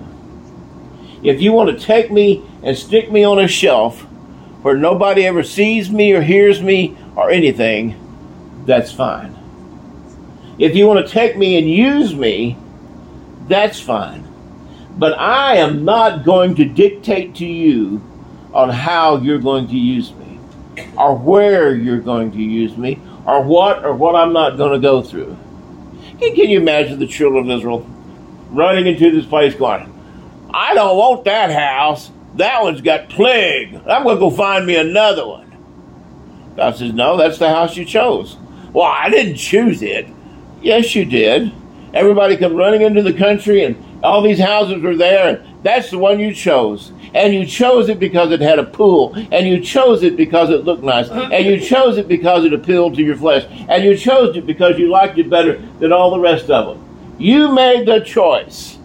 If 1.23 1.41
you 1.41 1.51
want 1.51 1.77
to 1.77 1.83
take 1.83 2.11
me 2.11 2.43
and 2.61 2.77
stick 2.77 3.11
me 3.11 3.23
on 3.23 3.39
a 3.39 3.47
shelf 3.47 4.01
where 4.61 4.77
nobody 4.77 5.25
ever 5.25 5.41
sees 5.41 5.89
me 5.89 6.13
or 6.13 6.21
hears 6.21 6.61
me 6.61 6.95
or 7.15 7.31
anything, 7.31 7.95
that's 8.67 8.91
fine. 8.91 9.35
If 10.59 10.75
you 10.75 10.85
want 10.85 11.05
to 11.05 11.11
take 11.11 11.35
me 11.35 11.57
and 11.57 11.67
use 11.67 12.13
me, 12.13 12.55
that's 13.47 13.81
fine. 13.81 14.27
But 14.95 15.17
I 15.17 15.55
am 15.55 15.85
not 15.85 16.23
going 16.23 16.53
to 16.55 16.65
dictate 16.65 17.33
to 17.35 17.47
you 17.47 18.03
on 18.53 18.69
how 18.69 19.17
you're 19.17 19.39
going 19.39 19.67
to 19.67 19.77
use 19.77 20.13
me, 20.13 20.39
or 20.97 21.15
where 21.15 21.75
you're 21.75 21.99
going 21.99 22.31
to 22.31 22.41
use 22.41 22.75
me, 22.77 22.99
or 23.25 23.43
what 23.43 23.83
or 23.83 23.93
what 23.93 24.15
I'm 24.15 24.33
not 24.33 24.57
going 24.57 24.73
to 24.73 24.79
go 24.79 25.01
through. 25.01 25.37
Can, 26.19 26.35
can 26.35 26.49
you 26.49 26.59
imagine 26.59 26.99
the 26.99 27.07
children 27.07 27.49
of 27.49 27.57
Israel 27.57 27.87
running 28.51 28.87
into 28.87 29.11
this 29.11 29.25
place 29.25 29.55
going, 29.55 29.93
I 30.53 30.73
don't 30.73 30.97
want 30.97 31.25
that 31.25 31.51
house. 31.51 32.11
That 32.35 32.61
one's 32.63 32.81
got 32.81 33.09
plague. 33.09 33.75
I'm 33.87 34.03
going 34.03 34.15
to 34.15 34.19
go 34.19 34.29
find 34.29 34.65
me 34.65 34.75
another 34.75 35.27
one. 35.27 35.45
God 36.55 36.75
says, 36.75 36.93
No, 36.93 37.17
that's 37.17 37.37
the 37.37 37.49
house 37.49 37.77
you 37.77 37.85
chose. 37.85 38.37
Well, 38.73 38.85
I 38.85 39.09
didn't 39.09 39.35
choose 39.35 39.81
it. 39.81 40.07
Yes, 40.61 40.93
you 40.95 41.05
did. 41.05 41.51
Everybody 41.93 42.37
come 42.37 42.55
running 42.55 42.81
into 42.81 43.01
the 43.01 43.13
country, 43.13 43.63
and 43.63 44.03
all 44.03 44.21
these 44.21 44.39
houses 44.39 44.81
were 44.81 44.95
there, 44.95 45.43
that's 45.61 45.91
the 45.91 45.97
one 45.97 46.19
you 46.19 46.33
chose. 46.33 46.91
And 47.13 47.33
you 47.33 47.45
chose 47.45 47.89
it 47.89 47.99
because 47.99 48.31
it 48.31 48.39
had 48.39 48.59
a 48.59 48.63
pool, 48.63 49.13
and 49.31 49.47
you 49.47 49.59
chose 49.59 50.03
it 50.03 50.15
because 50.15 50.49
it 50.51 50.63
looked 50.63 50.83
nice, 50.83 51.09
and 51.09 51.45
you 51.45 51.59
chose 51.59 51.97
it 51.97 52.07
because 52.07 52.45
it 52.45 52.53
appealed 52.53 52.95
to 52.95 53.03
your 53.03 53.15
flesh, 53.15 53.45
and 53.67 53.83
you 53.83 53.97
chose 53.97 54.35
it 54.37 54.45
because 54.45 54.77
you 54.77 54.89
liked 54.89 55.17
it 55.17 55.29
better 55.29 55.57
than 55.79 55.91
all 55.91 56.11
the 56.11 56.19
rest 56.19 56.49
of 56.49 56.67
them. 56.67 57.15
You 57.17 57.51
made 57.51 57.87
the 57.87 57.99
choice. 57.99 58.77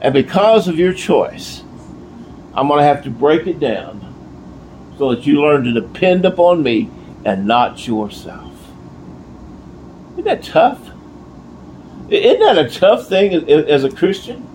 And 0.00 0.12
because 0.12 0.68
of 0.68 0.78
your 0.78 0.92
choice, 0.92 1.62
I'm 2.54 2.68
going 2.68 2.80
to 2.80 2.84
have 2.84 3.02
to 3.04 3.10
break 3.10 3.46
it 3.46 3.58
down 3.58 4.02
so 4.98 5.14
that 5.14 5.26
you 5.26 5.40
learn 5.40 5.64
to 5.64 5.72
depend 5.72 6.24
upon 6.24 6.62
me 6.62 6.90
and 7.24 7.46
not 7.46 7.86
yourself. 7.86 8.52
Isn't 10.12 10.24
that 10.24 10.42
tough? 10.42 10.90
Isn't 12.08 12.40
that 12.40 12.58
a 12.58 12.70
tough 12.70 13.08
thing 13.08 13.34
as 13.48 13.84
a 13.84 13.90
Christian? 13.90 14.46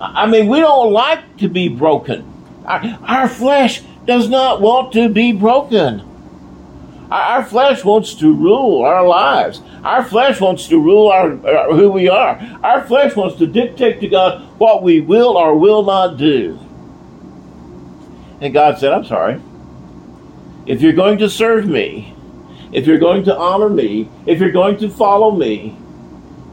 I 0.00 0.26
mean, 0.26 0.46
we 0.48 0.60
don't 0.60 0.92
like 0.92 1.38
to 1.38 1.48
be 1.48 1.68
broken. 1.68 2.34
Our, 2.64 3.28
flesh 3.28 3.82
does 4.06 4.28
not 4.28 4.60
want 4.60 4.92
to 4.92 5.08
be 5.08 5.32
broken. 5.32 6.04
Our, 7.10 7.44
flesh 7.44 7.82
wants 7.84 8.14
to 8.16 8.32
rule 8.32 8.82
our 8.82 9.06
lives. 9.06 9.62
Our 9.82 10.04
flesh 10.04 10.40
wants 10.40 10.68
to 10.68 10.78
rule 10.78 11.08
our, 11.08 11.46
our, 11.48 11.74
who 11.74 11.90
we 11.90 12.08
are. 12.08 12.38
Our 12.62 12.86
flesh 12.86 13.16
wants 13.16 13.36
to 13.38 13.46
dictate 13.46 14.00
to 14.00 14.08
God 14.08 14.42
what 14.58 14.82
we 14.82 15.00
will 15.00 15.36
or 15.36 15.58
will 15.58 15.82
not 15.82 16.18
do. 16.18 16.58
And 18.40 18.52
God 18.52 18.78
said, 18.78 18.92
I'm 18.92 19.04
sorry. 19.04 19.40
If 20.66 20.82
you're 20.82 20.92
going 20.92 21.18
to 21.18 21.30
serve 21.30 21.66
me, 21.66 22.14
if 22.72 22.86
you're 22.86 22.98
going 22.98 23.24
to 23.24 23.36
honor 23.36 23.70
me, 23.70 24.10
if 24.26 24.38
you're 24.38 24.52
going 24.52 24.76
to 24.78 24.90
follow 24.90 25.30
me, 25.30 25.76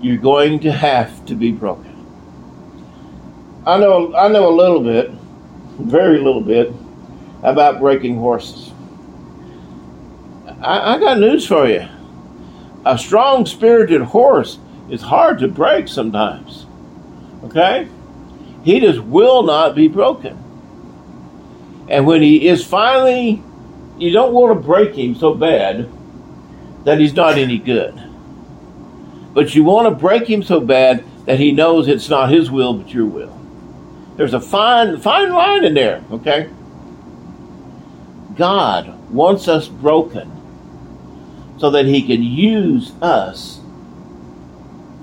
you're 0.02 0.18
going 0.18 0.60
to 0.62 0.72
have 0.72 1.26
to 1.26 1.36
be 1.36 1.52
broken. 1.52 1.92
I 3.66 3.78
know 3.80 4.16
I 4.16 4.28
know 4.28 4.50
a 4.50 4.56
little 4.56 4.84
bit, 4.84 5.10
very 5.80 6.20
little 6.20 6.42
bit, 6.42 6.72
about 7.42 7.80
breaking 7.80 8.18
horses. 8.18 8.72
I, 10.62 10.96
I 10.96 11.00
got 11.00 11.20
news 11.20 11.48
for 11.48 11.68
you. 11.68 11.88
A 12.86 12.98
strong 12.98 13.46
spirited 13.46 14.02
horse 14.02 14.60
is 14.90 15.02
hard 15.02 15.40
to 15.40 15.48
break 15.48 15.88
sometimes. 15.88 16.66
Okay? 17.44 17.88
He 18.64 18.80
just 18.80 19.00
will 19.00 19.44
not 19.44 19.76
be 19.76 19.88
broken. 19.88 20.38
And 21.88 22.06
when 22.06 22.22
he 22.22 22.48
is 22.48 22.66
finally, 22.66 23.44
you 23.98 24.12
don't 24.12 24.34
want 24.34 24.60
to 24.60 24.68
break 24.68 24.96
him 24.96 25.16
so 25.16 25.34
bad 25.34 25.90
that 26.84 27.00
he's 27.00 27.14
not 27.14 27.38
any 27.38 27.58
good. 27.58 28.02
But 29.36 29.54
you 29.54 29.66
want 29.66 29.86
to 29.88 29.92
break 29.92 30.28
him 30.28 30.42
so 30.42 30.62
bad 30.62 31.04
that 31.26 31.40
he 31.40 31.52
knows 31.52 31.88
it's 31.88 32.10
not 32.10 32.32
his 32.32 32.50
will 32.50 32.74
but 32.74 32.92
your 32.92 33.06
will. 33.06 33.38
There's 34.16 34.34
a 34.34 34.40
fine 34.40 34.98
fine 35.02 35.32
line 35.32 35.66
in 35.66 35.74
there, 35.74 36.04
okay? 36.10 36.50
God 38.38 38.98
wants 39.12 39.50
us 39.50 39.68
broken 39.68 40.32
so 41.58 41.70
that 41.72 41.86
he 41.86 42.02
can 42.02 42.24
use 42.24 42.94
us 43.02 43.60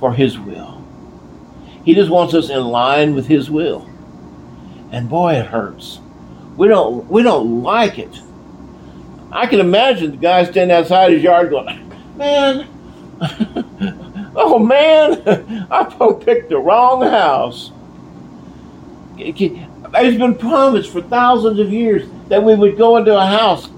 for 0.00 0.14
his 0.14 0.38
will. 0.38 0.82
He 1.84 1.94
just 1.94 2.10
wants 2.10 2.32
us 2.32 2.48
in 2.48 2.64
line 2.64 3.14
with 3.14 3.26
his 3.26 3.50
will. 3.50 3.86
And 4.90 5.10
boy, 5.10 5.34
it 5.34 5.46
hurts. 5.46 6.00
We 6.56 6.68
don't 6.68 7.06
we 7.10 7.22
don't 7.22 7.62
like 7.62 7.98
it. 7.98 8.18
I 9.30 9.46
can 9.46 9.60
imagine 9.60 10.12
the 10.12 10.16
guy 10.16 10.44
standing 10.44 10.74
outside 10.74 11.12
his 11.12 11.22
yard 11.22 11.50
going, 11.50 11.90
Man, 12.16 12.66
oh 14.34 14.58
man, 14.58 15.66
I 15.70 15.84
picked 16.24 16.48
the 16.50 16.58
wrong 16.58 17.02
house. 17.02 17.70
It's 19.18 20.16
been 20.18 20.36
promised 20.36 20.90
for 20.90 21.02
thousands 21.02 21.58
of 21.58 21.72
years 21.72 22.08
that 22.28 22.42
we 22.42 22.54
would 22.54 22.76
go 22.76 22.96
into 22.96 23.16
a 23.16 23.26
house 23.26 23.68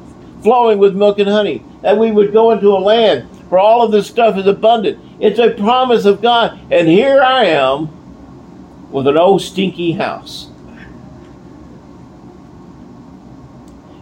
flowing 0.42 0.78
with 0.78 0.94
milk 0.94 1.18
and 1.18 1.28
honey, 1.28 1.62
that 1.82 1.98
we 1.98 2.12
would 2.12 2.32
go 2.32 2.52
into 2.52 2.68
a 2.68 2.78
land 2.78 3.24
where 3.50 3.60
all 3.60 3.82
of 3.82 3.90
this 3.90 4.06
stuff 4.06 4.36
is 4.36 4.46
abundant. 4.46 4.98
It's 5.20 5.38
a 5.38 5.50
promise 5.50 6.04
of 6.04 6.22
God. 6.22 6.58
And 6.70 6.86
here 6.86 7.22
I 7.22 7.46
am 7.46 8.90
with 8.90 9.06
an 9.06 9.18
old 9.18 9.42
stinky 9.42 9.92
house. 9.92 10.48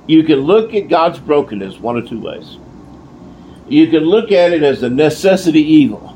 You 0.07 0.25
can 0.25 0.41
look 0.41 0.75
at 0.75 0.89
God's 0.89 1.19
brokenness 1.19 1.79
one 1.79 1.97
of 1.97 2.09
two 2.09 2.21
ways. 2.21 2.59
You 3.69 3.89
can 3.89 4.03
look 4.03 4.33
at 4.33 4.53
it 4.53 4.63
as 4.63 4.83
a 4.83 4.91
necessity 4.91 5.63
evil 5.63 6.12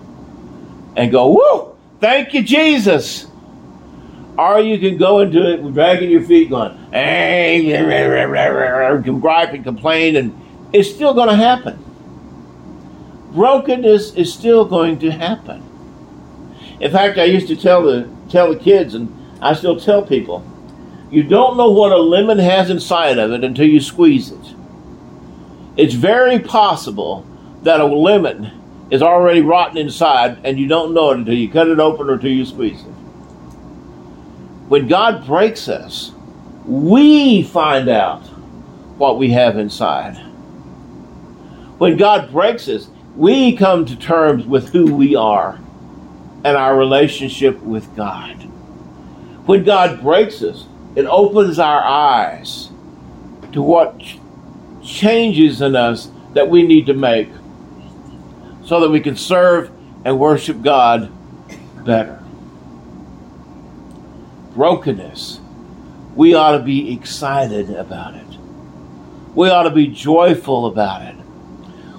and 0.96 1.12
go, 1.12 1.28
Whoa, 1.28 1.76
thank 2.00 2.34
you, 2.34 2.42
Jesus. 2.42 3.26
Or 4.38 4.60
you 4.60 4.78
can 4.78 4.98
go 4.98 5.20
into 5.20 5.50
it 5.50 5.72
dragging 5.72 6.10
your 6.10 6.22
feet, 6.22 6.50
going, 6.50 6.76
hey, 6.92 7.62
gripe 9.20 9.52
and 9.54 9.64
complain, 9.64 10.16
and 10.16 10.68
it's 10.74 10.90
still 10.90 11.14
going 11.14 11.28
to 11.28 11.36
happen. 11.36 11.82
Brokenness 13.32 14.14
is 14.14 14.32
still 14.32 14.66
going 14.66 14.98
to 14.98 15.10
happen. 15.10 15.62
In 16.80 16.92
fact, 16.92 17.18
I 17.18 17.24
used 17.24 17.48
to 17.48 17.56
tell 17.56 17.82
the 17.82 18.10
tell 18.28 18.52
the 18.52 18.58
kids, 18.58 18.94
and 18.94 19.14
I 19.40 19.54
still 19.54 19.80
tell 19.80 20.02
people, 20.02 20.44
you 21.10 21.22
don't 21.22 21.56
know 21.56 21.70
what 21.70 21.92
a 21.92 21.96
lemon 21.96 22.38
has 22.38 22.68
inside 22.68 23.18
of 23.18 23.32
it 23.32 23.42
until 23.44 23.66
you 23.66 23.80
squeeze 23.80 24.30
it. 24.30 24.54
It's 25.76 25.94
very 25.94 26.38
possible 26.38 27.26
that 27.62 27.80
a 27.80 27.86
lemon 27.86 28.50
is 28.90 29.02
already 29.02 29.40
rotten 29.40 29.78
inside, 29.78 30.38
and 30.44 30.58
you 30.58 30.68
don't 30.68 30.94
know 30.94 31.10
it 31.10 31.18
until 31.18 31.34
you 31.34 31.50
cut 31.50 31.68
it 31.68 31.80
open 31.80 32.08
or 32.08 32.14
until 32.14 32.30
you 32.30 32.44
squeeze 32.44 32.80
it. 32.80 32.92
When 34.68 34.86
God 34.86 35.26
breaks 35.26 35.68
us, 35.68 36.12
we 36.64 37.42
find 37.42 37.88
out 37.88 38.22
what 38.98 39.18
we 39.18 39.30
have 39.30 39.58
inside. 39.58 40.16
When 41.78 41.96
God 41.96 42.30
breaks 42.30 42.68
us, 42.68 42.88
we 43.14 43.56
come 43.56 43.84
to 43.86 43.96
terms 43.96 44.46
with 44.46 44.70
who 44.70 44.94
we 44.94 45.14
are 45.14 45.60
and 46.44 46.56
our 46.56 46.76
relationship 46.76 47.60
with 47.60 47.94
God. 47.96 48.42
When 49.46 49.64
God 49.64 50.00
breaks 50.00 50.42
us, 50.42 50.66
it 50.96 51.06
opens 51.06 51.58
our 51.58 51.82
eyes 51.82 52.70
to 53.52 53.62
what 53.62 54.00
changes 54.82 55.60
in 55.60 55.76
us 55.76 56.10
that 56.34 56.48
we 56.48 56.62
need 56.62 56.86
to 56.86 56.94
make 56.94 57.28
so 58.66 58.80
that 58.80 58.90
we 58.90 59.00
can 59.00 59.16
serve 59.16 59.70
and 60.04 60.18
worship 60.18 60.60
God 60.62 61.10
better 61.84 62.22
brokenness, 64.56 65.38
we 66.16 66.34
ought 66.34 66.56
to 66.56 66.62
be 66.62 66.92
excited 66.92 67.70
about 67.70 68.14
it. 68.14 68.26
We 69.34 69.50
ought 69.50 69.64
to 69.64 69.70
be 69.70 69.86
joyful 69.86 70.66
about 70.66 71.02
it. 71.02 71.14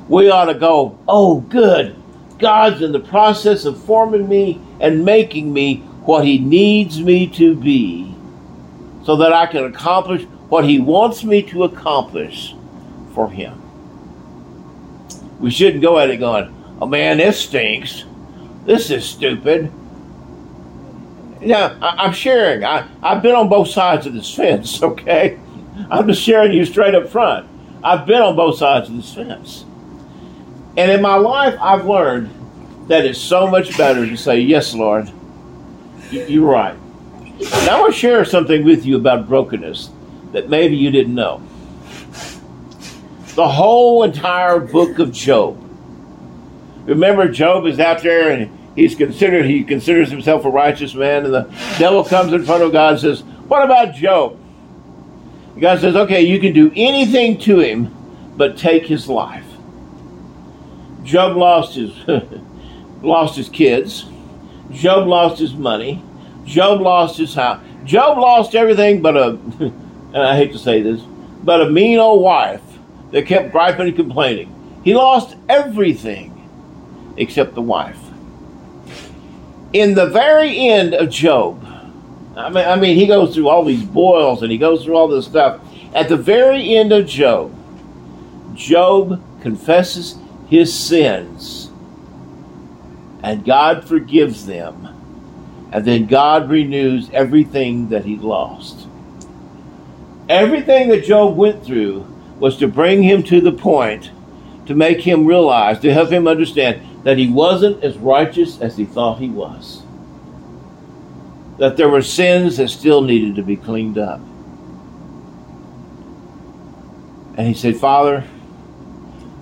We 0.10 0.30
ought 0.32 0.45
to 0.45 0.56
go, 0.56 0.97
oh, 1.08 1.41
good. 1.41 1.95
God's 2.39 2.82
in 2.82 2.91
the 2.91 2.99
process 2.99 3.65
of 3.65 3.82
forming 3.84 4.27
me 4.27 4.60
and 4.80 5.06
making 5.06 5.53
me 5.53 5.77
what 6.06 6.25
He 6.25 6.39
needs 6.39 6.99
me 6.99 7.27
to 7.27 7.56
be 7.56 8.13
so 9.06 9.17
that 9.17 9.34
I 9.34 9.45
can 9.45 9.65
accomplish 9.65 10.23
what 10.49 10.65
He 10.65 10.80
wants 10.80 11.23
me 11.23 11.43
to 11.43 11.63
accomplish 11.63 12.56
for 13.13 13.30
Him. 13.30 13.62
We 15.39 15.51
shouldn't 15.51 15.84
go 15.84 15.99
at 15.99 16.10
it 16.10 16.17
going, 16.17 16.53
oh 16.82 16.86
man, 16.86 17.18
this 17.18 17.40
stinks. 17.40 18.06
This 18.66 18.92
is 18.92 19.06
stupid. 19.06 19.72
Yeah, 21.42 21.78
I, 21.82 22.06
am 22.06 22.13
sharing. 22.13 22.63
I, 22.63 22.88
I've 23.02 23.22
been 23.22 23.36
on 23.36 23.48
both 23.48 23.70
sides 23.70 24.06
of 24.06 24.13
this 24.13 24.34
fence, 24.34 24.82
okay? 24.84 25.40
I'm 25.90 26.08
just 26.08 26.22
sharing 26.22 26.52
you 26.52 26.66
straight 26.66 26.96
up 26.96 27.10
front. 27.10 27.48
I've 27.84 28.06
been 28.06 28.22
on 28.22 28.36
both 28.36 28.58
sides 28.58 28.90
of 28.90 28.96
this 28.96 29.13
fence. 29.13 29.63
And 30.76 30.92
in 30.92 31.02
my 31.02 31.16
life, 31.16 31.58
I've 31.62 31.86
learned 31.86 32.32
that 32.88 33.06
it's 33.06 33.20
so 33.20 33.48
much 33.48 33.78
better 33.78 34.06
to 34.06 34.18
say, 34.18 34.40
Yes, 34.40 34.74
Lord, 34.74 35.12
you're 36.12 36.50
right. 36.50 36.78
Now 37.40 37.78
I 37.78 37.82
want 37.82 37.94
to 37.94 38.00
share 38.00 38.26
something 38.26 38.63
with 38.63 38.86
you 38.86 38.98
about 38.98 39.28
brokenness 39.28 39.92
that 40.32 40.50
maybe 40.50 40.76
you 40.76 40.92
didn't 40.92 41.16
know. 41.16 41.42
The 43.36 43.48
whole 43.48 44.04
entire 44.04 44.60
book 44.60 45.00
of 45.00 45.12
Job. 45.12 45.63
Remember, 46.88 47.28
Job 47.28 47.65
is 47.65 47.80
out 47.80 48.02
there 48.02 48.32
and 48.32 48.50
he's 48.76 48.95
considered 48.95 49.45
he 49.45 49.63
considers 49.63 50.10
himself 50.10 50.45
a 50.45 50.50
righteous 50.50 50.95
man, 50.95 51.26
and 51.26 51.34
the 51.34 51.54
devil 51.78 52.04
comes 52.04 52.32
in 52.32 52.45
front 52.45 52.63
of 52.63 52.71
God 52.71 52.93
and 52.93 53.02
says, 53.02 53.23
"What 53.47 53.63
about 53.63 53.93
Job?" 53.93 54.38
God 55.60 55.82
says, 55.82 55.95
"Okay, 55.95 56.21
you 56.21 56.39
can 56.39 56.54
do 56.54 56.71
anything 56.76 57.38
to 57.39 57.60
him, 57.60 57.93
but 58.38 58.58
take 58.58 58.88
his 58.88 59.10
life." 59.10 59.43
Job 61.04 61.36
lost 61.36 61.76
his 61.76 61.91
lost 63.02 63.36
his 63.36 63.50
kids. 63.50 64.06
Job 64.71 65.08
lost 65.08 65.39
his 65.39 65.54
money. 65.54 66.02
Job 66.45 66.80
lost 66.80 67.17
his 67.17 67.34
house. 67.34 67.62
Job 67.84 68.17
lost 68.17 68.56
everything 68.56 69.02
but 69.02 69.17
a, 69.17 69.30
and 69.60 70.17
I 70.17 70.38
hate 70.38 70.54
to 70.54 70.60
say 70.60 70.82
this, 70.82 71.02
but 71.43 71.62
a 71.62 71.69
mean 71.69 72.00
old 72.00 72.21
wife 72.21 72.62
that 73.12 73.26
kept 73.26 73.52
griping 73.52 73.88
and 73.88 73.95
complaining. 73.95 74.54
He 74.84 74.93
lost 74.93 75.36
everything 75.50 76.37
except 77.17 77.56
the 77.56 77.62
wife 77.62 77.99
in 79.73 79.93
the 79.93 80.08
very 80.08 80.67
end 80.67 80.93
of 80.93 81.10
Job, 81.10 81.63
I 82.36 82.49
mean, 82.49 82.65
I 82.65 82.75
mean, 82.75 82.95
he 82.95 83.08
goes 83.08 83.34
through 83.34 83.49
all 83.49 83.65
these 83.65 83.84
boils 83.84 84.41
and 84.41 84.51
he 84.51 84.58
goes 84.58 84.84
through 84.84 84.95
all 84.95 85.08
this 85.08 85.25
stuff. 85.25 85.62
At 85.93 86.10
the 86.10 86.17
very 86.17 86.75
end 86.75 86.91
of 86.91 87.08
Job, 87.08 87.53
Job 88.56 89.21
confesses 89.41 90.15
his 90.49 90.73
sins 90.73 91.69
and 93.23 93.43
God 93.43 93.88
forgives 93.88 94.45
them. 94.45 94.93
And 95.71 95.84
then 95.84 96.06
God 96.06 96.49
renews 96.49 97.10
everything 97.12 97.89
that 97.89 98.06
he 98.06 98.15
lost. 98.15 98.88
Everything 100.30 100.88
that 100.89 101.03
Job 101.03 101.36
went 101.36 101.63
through 101.65 102.08
was 102.39 102.58
to 102.58 102.67
bring 102.67 103.03
him 103.03 103.21
to 103.23 103.41
the 103.41 103.51
point 103.51 104.12
to 104.65 104.75
make 104.75 105.01
him 105.01 105.25
realize, 105.25 105.80
to 105.80 105.93
help 105.93 106.10
him 106.10 106.27
understand 106.27 106.82
that 107.03 107.17
he 107.17 107.27
wasn't 107.27 107.83
as 107.83 107.97
righteous 107.97 108.60
as 108.60 108.77
he 108.77 108.86
thought 108.86 109.19
he 109.19 109.29
was. 109.29 109.83
That 111.57 111.77
there 111.77 111.89
were 111.89 112.01
sins 112.01 112.57
that 112.57 112.69
still 112.69 113.01
needed 113.01 113.36
to 113.36 113.43
be 113.43 113.55
cleaned 113.55 113.97
up. 113.97 114.19
And 117.38 117.47
he 117.47 117.53
said, 117.53 117.77
Father, 117.77 118.25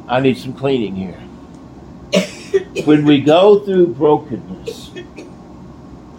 I 0.08 0.20
need 0.20 0.38
some 0.38 0.54
cleaning 0.54 0.96
here. 0.96 1.20
when 2.86 3.06
we 3.06 3.22
go 3.22 3.60
through 3.60 3.88
brokenness, 3.88 4.92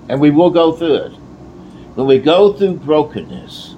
and 0.09 0.21
we 0.21 0.31
will 0.31 0.51
go 0.51 0.73
through 0.73 0.95
it, 0.95 1.13
when 1.95 2.07
we 2.07 2.19
go 2.19 2.53
through 2.53 2.75
brokenness, 2.75 3.75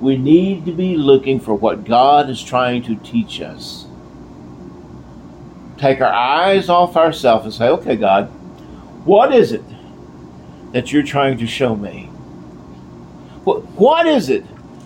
we 0.00 0.16
need 0.16 0.64
to 0.66 0.72
be 0.72 0.96
looking 0.96 1.40
for 1.40 1.54
what 1.54 1.84
God 1.84 2.28
is 2.28 2.42
trying 2.42 2.82
to 2.84 2.96
teach 2.96 3.40
us 3.40 3.83
take 5.78 6.00
our 6.00 6.12
eyes 6.12 6.68
off 6.68 6.96
ourselves 6.96 7.44
and 7.44 7.54
say, 7.54 7.68
okay, 7.68 7.96
God, 7.96 8.26
what 9.04 9.34
is 9.34 9.52
it 9.52 9.64
that 10.72 10.92
you're 10.92 11.02
trying 11.02 11.38
to 11.38 11.46
show 11.46 11.76
me? 11.76 12.06
What, 13.44 13.64
what 13.72 14.06
is 14.06 14.28
it 14.28 14.44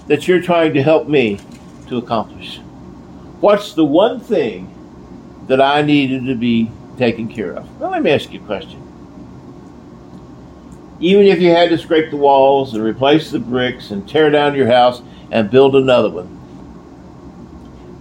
that 0.08 0.26
you're 0.26 0.42
trying 0.42 0.74
to 0.74 0.82
help 0.82 1.08
me 1.08 1.40
to 1.88 1.98
accomplish? 1.98 2.58
What's 3.40 3.74
the 3.74 3.84
one 3.84 4.20
thing 4.20 4.74
that 5.46 5.60
I 5.60 5.82
needed 5.82 6.26
to 6.26 6.34
be 6.34 6.70
taken 6.96 7.28
care 7.28 7.52
of? 7.52 7.80
Well, 7.80 7.90
let 7.90 8.02
me 8.02 8.10
ask 8.10 8.32
you 8.32 8.40
a 8.40 8.44
question. 8.44 8.84
Even 11.00 11.26
if 11.26 11.40
you 11.40 11.50
had 11.50 11.68
to 11.70 11.78
scrape 11.78 12.10
the 12.10 12.16
walls 12.16 12.74
and 12.74 12.82
replace 12.82 13.30
the 13.30 13.38
bricks 13.38 13.92
and 13.92 14.08
tear 14.08 14.30
down 14.30 14.56
your 14.56 14.66
house 14.66 15.00
and 15.30 15.50
build 15.50 15.76
another 15.76 16.10
one, 16.10 16.34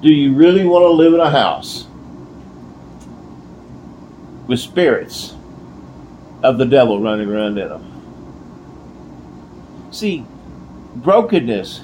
do 0.02 0.10
you 0.10 0.34
really 0.34 0.66
want 0.66 0.84
to 0.84 0.90
live 0.90 1.14
in 1.14 1.20
a 1.20 1.30
house 1.30 1.87
with 4.48 4.60
spirits 4.60 5.36
of 6.44 6.58
the 6.58 6.66
devil 6.66 7.02
running 7.02 7.30
around 7.30 7.58
in 7.58 7.70
them? 7.70 7.98
See, 9.92 10.26
brokenness 10.96 11.82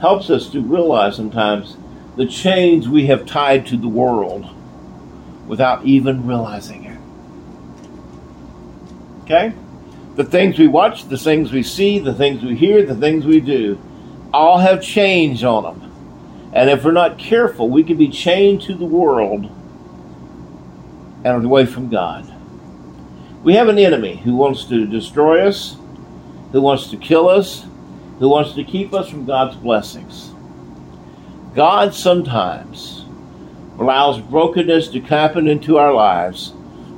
helps 0.00 0.30
us 0.30 0.48
to 0.50 0.60
realize 0.60 1.16
sometimes 1.16 1.76
the 2.16 2.26
chains 2.26 2.88
we 2.88 3.06
have 3.06 3.26
tied 3.26 3.66
to 3.66 3.76
the 3.76 3.88
world 3.88 4.46
without 5.46 5.84
even 5.84 6.26
realizing 6.26 6.84
it. 6.84 6.98
Okay? 9.24 9.52
The 10.16 10.24
things 10.24 10.58
we 10.58 10.66
watch, 10.66 11.08
the 11.08 11.18
things 11.18 11.52
we 11.52 11.62
see, 11.62 11.98
the 11.98 12.14
things 12.14 12.42
we 12.42 12.56
hear, 12.56 12.84
the 12.84 12.94
things 12.94 13.26
we 13.26 13.40
do, 13.40 13.78
all 14.32 14.58
have 14.58 14.82
chains 14.82 15.44
on 15.44 15.62
them. 15.62 16.52
And 16.54 16.70
if 16.70 16.84
we're 16.84 16.92
not 16.92 17.18
careful, 17.18 17.68
we 17.68 17.84
can 17.84 17.98
be 17.98 18.08
chained 18.08 18.62
to 18.62 18.74
the 18.74 18.84
world 18.84 19.50
and 21.34 21.44
away 21.44 21.66
from 21.66 21.88
God. 21.88 22.32
We 23.42 23.54
have 23.54 23.68
an 23.68 23.78
enemy 23.78 24.16
who 24.16 24.36
wants 24.36 24.64
to 24.66 24.86
destroy 24.86 25.46
us, 25.46 25.76
who 26.52 26.60
wants 26.60 26.88
to 26.90 26.96
kill 26.96 27.28
us, 27.28 27.64
who 28.18 28.28
wants 28.28 28.52
to 28.52 28.64
keep 28.64 28.94
us 28.94 29.08
from 29.08 29.26
God's 29.26 29.56
blessings. 29.56 30.32
God 31.54 31.94
sometimes 31.94 33.04
allows 33.78 34.20
brokenness 34.20 34.88
to 34.88 35.00
happen 35.00 35.48
into 35.48 35.78
our 35.78 35.92
lives 35.92 36.52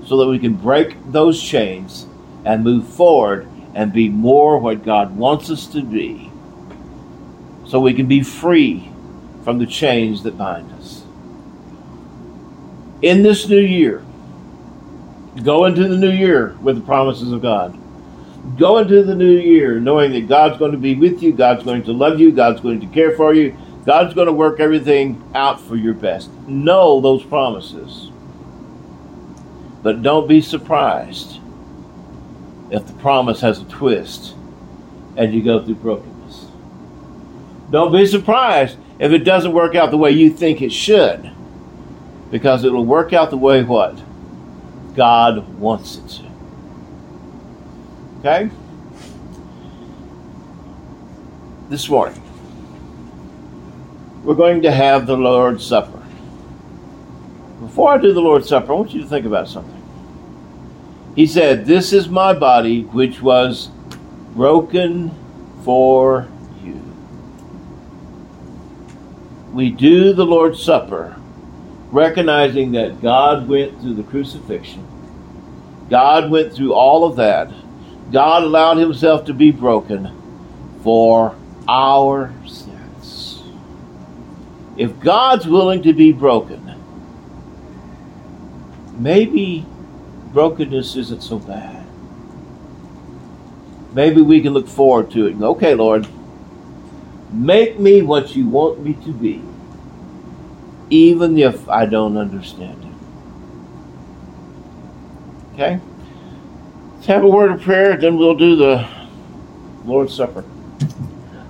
so 0.07 0.17
that 0.19 0.29
we 0.29 0.39
can 0.39 0.55
break 0.55 0.97
those 1.11 1.43
chains 1.43 2.07
and 2.45 2.63
move 2.65 2.87
forward 2.87 3.49
and 3.75 3.93
be 3.93 4.09
more 4.09 4.59
what 4.59 4.85
God 4.85 5.17
wants 5.17 5.51
us 5.51 5.67
to 5.69 5.83
be 5.83 6.31
so 7.67 7.81
we 7.81 7.95
can 7.95 8.07
be 8.07 8.23
free 8.23 8.91
from 9.45 9.59
the 9.59 9.67
chains 9.67 10.23
that 10.23 10.39
bind 10.39 10.71
us. 10.73 11.03
In 13.01 13.23
this 13.23 13.49
new 13.49 13.61
year, 13.61 14.05
go 15.43 15.65
into 15.65 15.89
the 15.89 15.97
new 15.97 16.11
year 16.11 16.57
with 16.63 16.77
the 16.77 16.85
promises 16.85 17.33
of 17.33 17.43
God. 17.43 17.79
Go 18.57 18.79
into 18.79 19.03
the 19.03 19.15
new 19.15 19.37
year 19.37 19.81
knowing 19.81 20.13
that 20.13 20.29
God's 20.29 20.59
going 20.59 20.73
to 20.73 20.79
be 20.79 20.95
with 20.95 21.23
you, 21.23 21.33
God's 21.33 21.65
going 21.65 21.83
to 21.85 21.93
love 21.93 22.19
you, 22.19 22.33
God's 22.33 22.61
going 22.61 22.81
to 22.81 22.87
care 22.87 23.17
for 23.17 23.35
you, 23.35 23.57
God's 23.85 24.15
going 24.15 24.27
to 24.27 24.33
work 24.33 24.61
everything 24.61 25.23
out 25.35 25.61
for 25.61 25.77
your 25.77 25.95
best. 25.95 26.31
Know 26.47 27.01
those 27.01 27.25
promises. 27.25 28.11
But 29.83 30.03
don't 30.03 30.29
be 30.29 30.41
surprised 30.41 31.41
if 32.71 32.87
the 32.87 32.93
promise 32.95 33.41
has 33.41 33.61
a 33.61 33.65
twist 33.65 34.35
and 35.17 35.33
you 35.33 35.43
go 35.43 35.65
through 35.65 35.77
brokenness. 35.77 36.47
Don't 37.71 37.93
be 37.93 38.07
surprised 38.07 38.77
if 38.99 39.13
it 39.13 39.21
doesn't 39.21 39.53
work 39.53 39.75
out 39.75 39.91
the 39.91 39.97
way 39.97 40.11
you 40.11 40.31
think 40.31 40.63
it 40.63 40.73
should. 40.73 41.31
Because 42.31 42.65
it'll 42.65 42.85
work 42.85 43.13
out 43.13 43.31
the 43.31 43.37
way 43.37 43.63
what? 43.63 43.99
God 44.99 45.49
wants 45.61 45.97
it 45.97 46.09
to. 46.09 46.25
Okay? 48.19 48.51
This 51.69 51.89
morning, 51.89 52.21
we're 54.25 54.35
going 54.35 54.63
to 54.63 54.73
have 54.73 55.07
the 55.07 55.17
Lord's 55.17 55.65
Supper. 55.65 56.05
Before 57.61 57.93
I 57.93 57.99
do 57.99 58.13
the 58.13 58.21
Lord's 58.21 58.49
Supper, 58.49 58.73
I 58.73 58.75
want 58.75 58.93
you 58.93 59.01
to 59.03 59.07
think 59.07 59.25
about 59.25 59.49
something. 59.49 59.81
He 61.15 61.29
said, 61.29 61.65
This 61.65 61.93
is 61.93 62.09
my 62.09 62.33
body, 62.33 62.83
which 62.83 63.23
was 63.23 63.69
broken 64.35 65.15
for 65.65 66.29
you. 66.65 66.83
We 69.53 69.71
do 69.71 70.13
the 70.13 70.27
Lord's 70.27 70.61
Supper 70.61 71.18
recognizing 71.91 72.73
that 72.73 73.01
God 73.01 73.49
went 73.49 73.81
through 73.81 73.95
the 73.95 74.03
crucifixion, 74.03 74.87
God 75.91 76.31
went 76.31 76.53
through 76.53 76.75
all 76.75 77.05
of 77.05 77.17
that 77.17 77.51
God 78.11 78.43
allowed 78.43 78.79
himself 78.79 79.27
to 79.27 79.35
be 79.35 79.51
broken 79.51 80.11
for 80.83 81.37
our 81.67 82.33
sins. 82.47 83.43
If 84.77 84.99
God's 85.01 85.47
willing 85.47 85.83
to 85.83 85.93
be 85.93 86.13
broken, 86.13 86.75
maybe 88.97 89.67
brokenness 90.33 90.97
isn't 90.97 91.23
so 91.23 91.39
bad. 91.39 91.85
Maybe 93.93 94.23
we 94.23 94.41
can 94.41 94.55
look 94.55 94.69
forward 94.69 95.11
to 95.13 95.27
it. 95.27 95.33
And, 95.33 95.45
Okay, 95.45 95.75
Lord, 95.75 96.07
make 97.31 97.79
me 97.79 98.01
what 98.01 98.35
you 98.35 98.47
want 98.49 98.83
me 98.83 98.95
to 99.05 99.13
be, 99.13 99.43
even 100.91 101.39
if 101.39 101.69
I 101.69 101.87
don't 101.87 102.17
understand 102.17 102.85
it. 102.85 102.89
Okay? 105.55 105.81
Let's 106.95 107.07
have 107.07 107.25
a 107.25 107.29
word 107.29 107.51
of 107.53 107.61
prayer, 107.63 107.97
then 107.97 108.17
we'll 108.17 108.35
do 108.37 108.57
the 108.57 108.89
Lord's 109.85 110.15
Supper. 110.15 110.45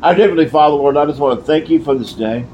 Our 0.03 0.15
Heavenly 0.15 0.49
Father, 0.49 0.77
Lord, 0.77 0.97
I 0.97 1.07
just 1.07 1.19
want 1.19 1.41
to 1.41 1.45
thank 1.45 1.69
you 1.69 1.83
for 1.83 1.95
this 1.95 2.13
day. 2.13 2.47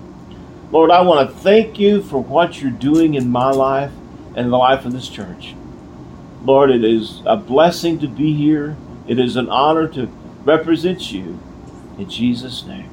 Lord, 0.70 0.90
I 0.90 1.02
want 1.02 1.28
to 1.28 1.36
thank 1.36 1.78
you 1.78 2.02
for 2.02 2.22
what 2.22 2.60
you're 2.60 2.70
doing 2.70 3.14
in 3.14 3.30
my 3.30 3.50
life 3.50 3.92
and 4.34 4.52
the 4.52 4.56
life 4.56 4.84
of 4.84 4.92
this 4.92 5.08
church. 5.08 5.54
Lord, 6.42 6.70
it 6.70 6.84
is 6.84 7.22
a 7.26 7.36
blessing 7.36 7.98
to 8.00 8.08
be 8.08 8.34
here. 8.34 8.76
It 9.06 9.18
is 9.18 9.36
an 9.36 9.48
honor 9.48 9.86
to 9.88 10.06
represent 10.44 11.12
you. 11.12 11.38
In 11.98 12.08
Jesus' 12.08 12.64
name. 12.66 12.90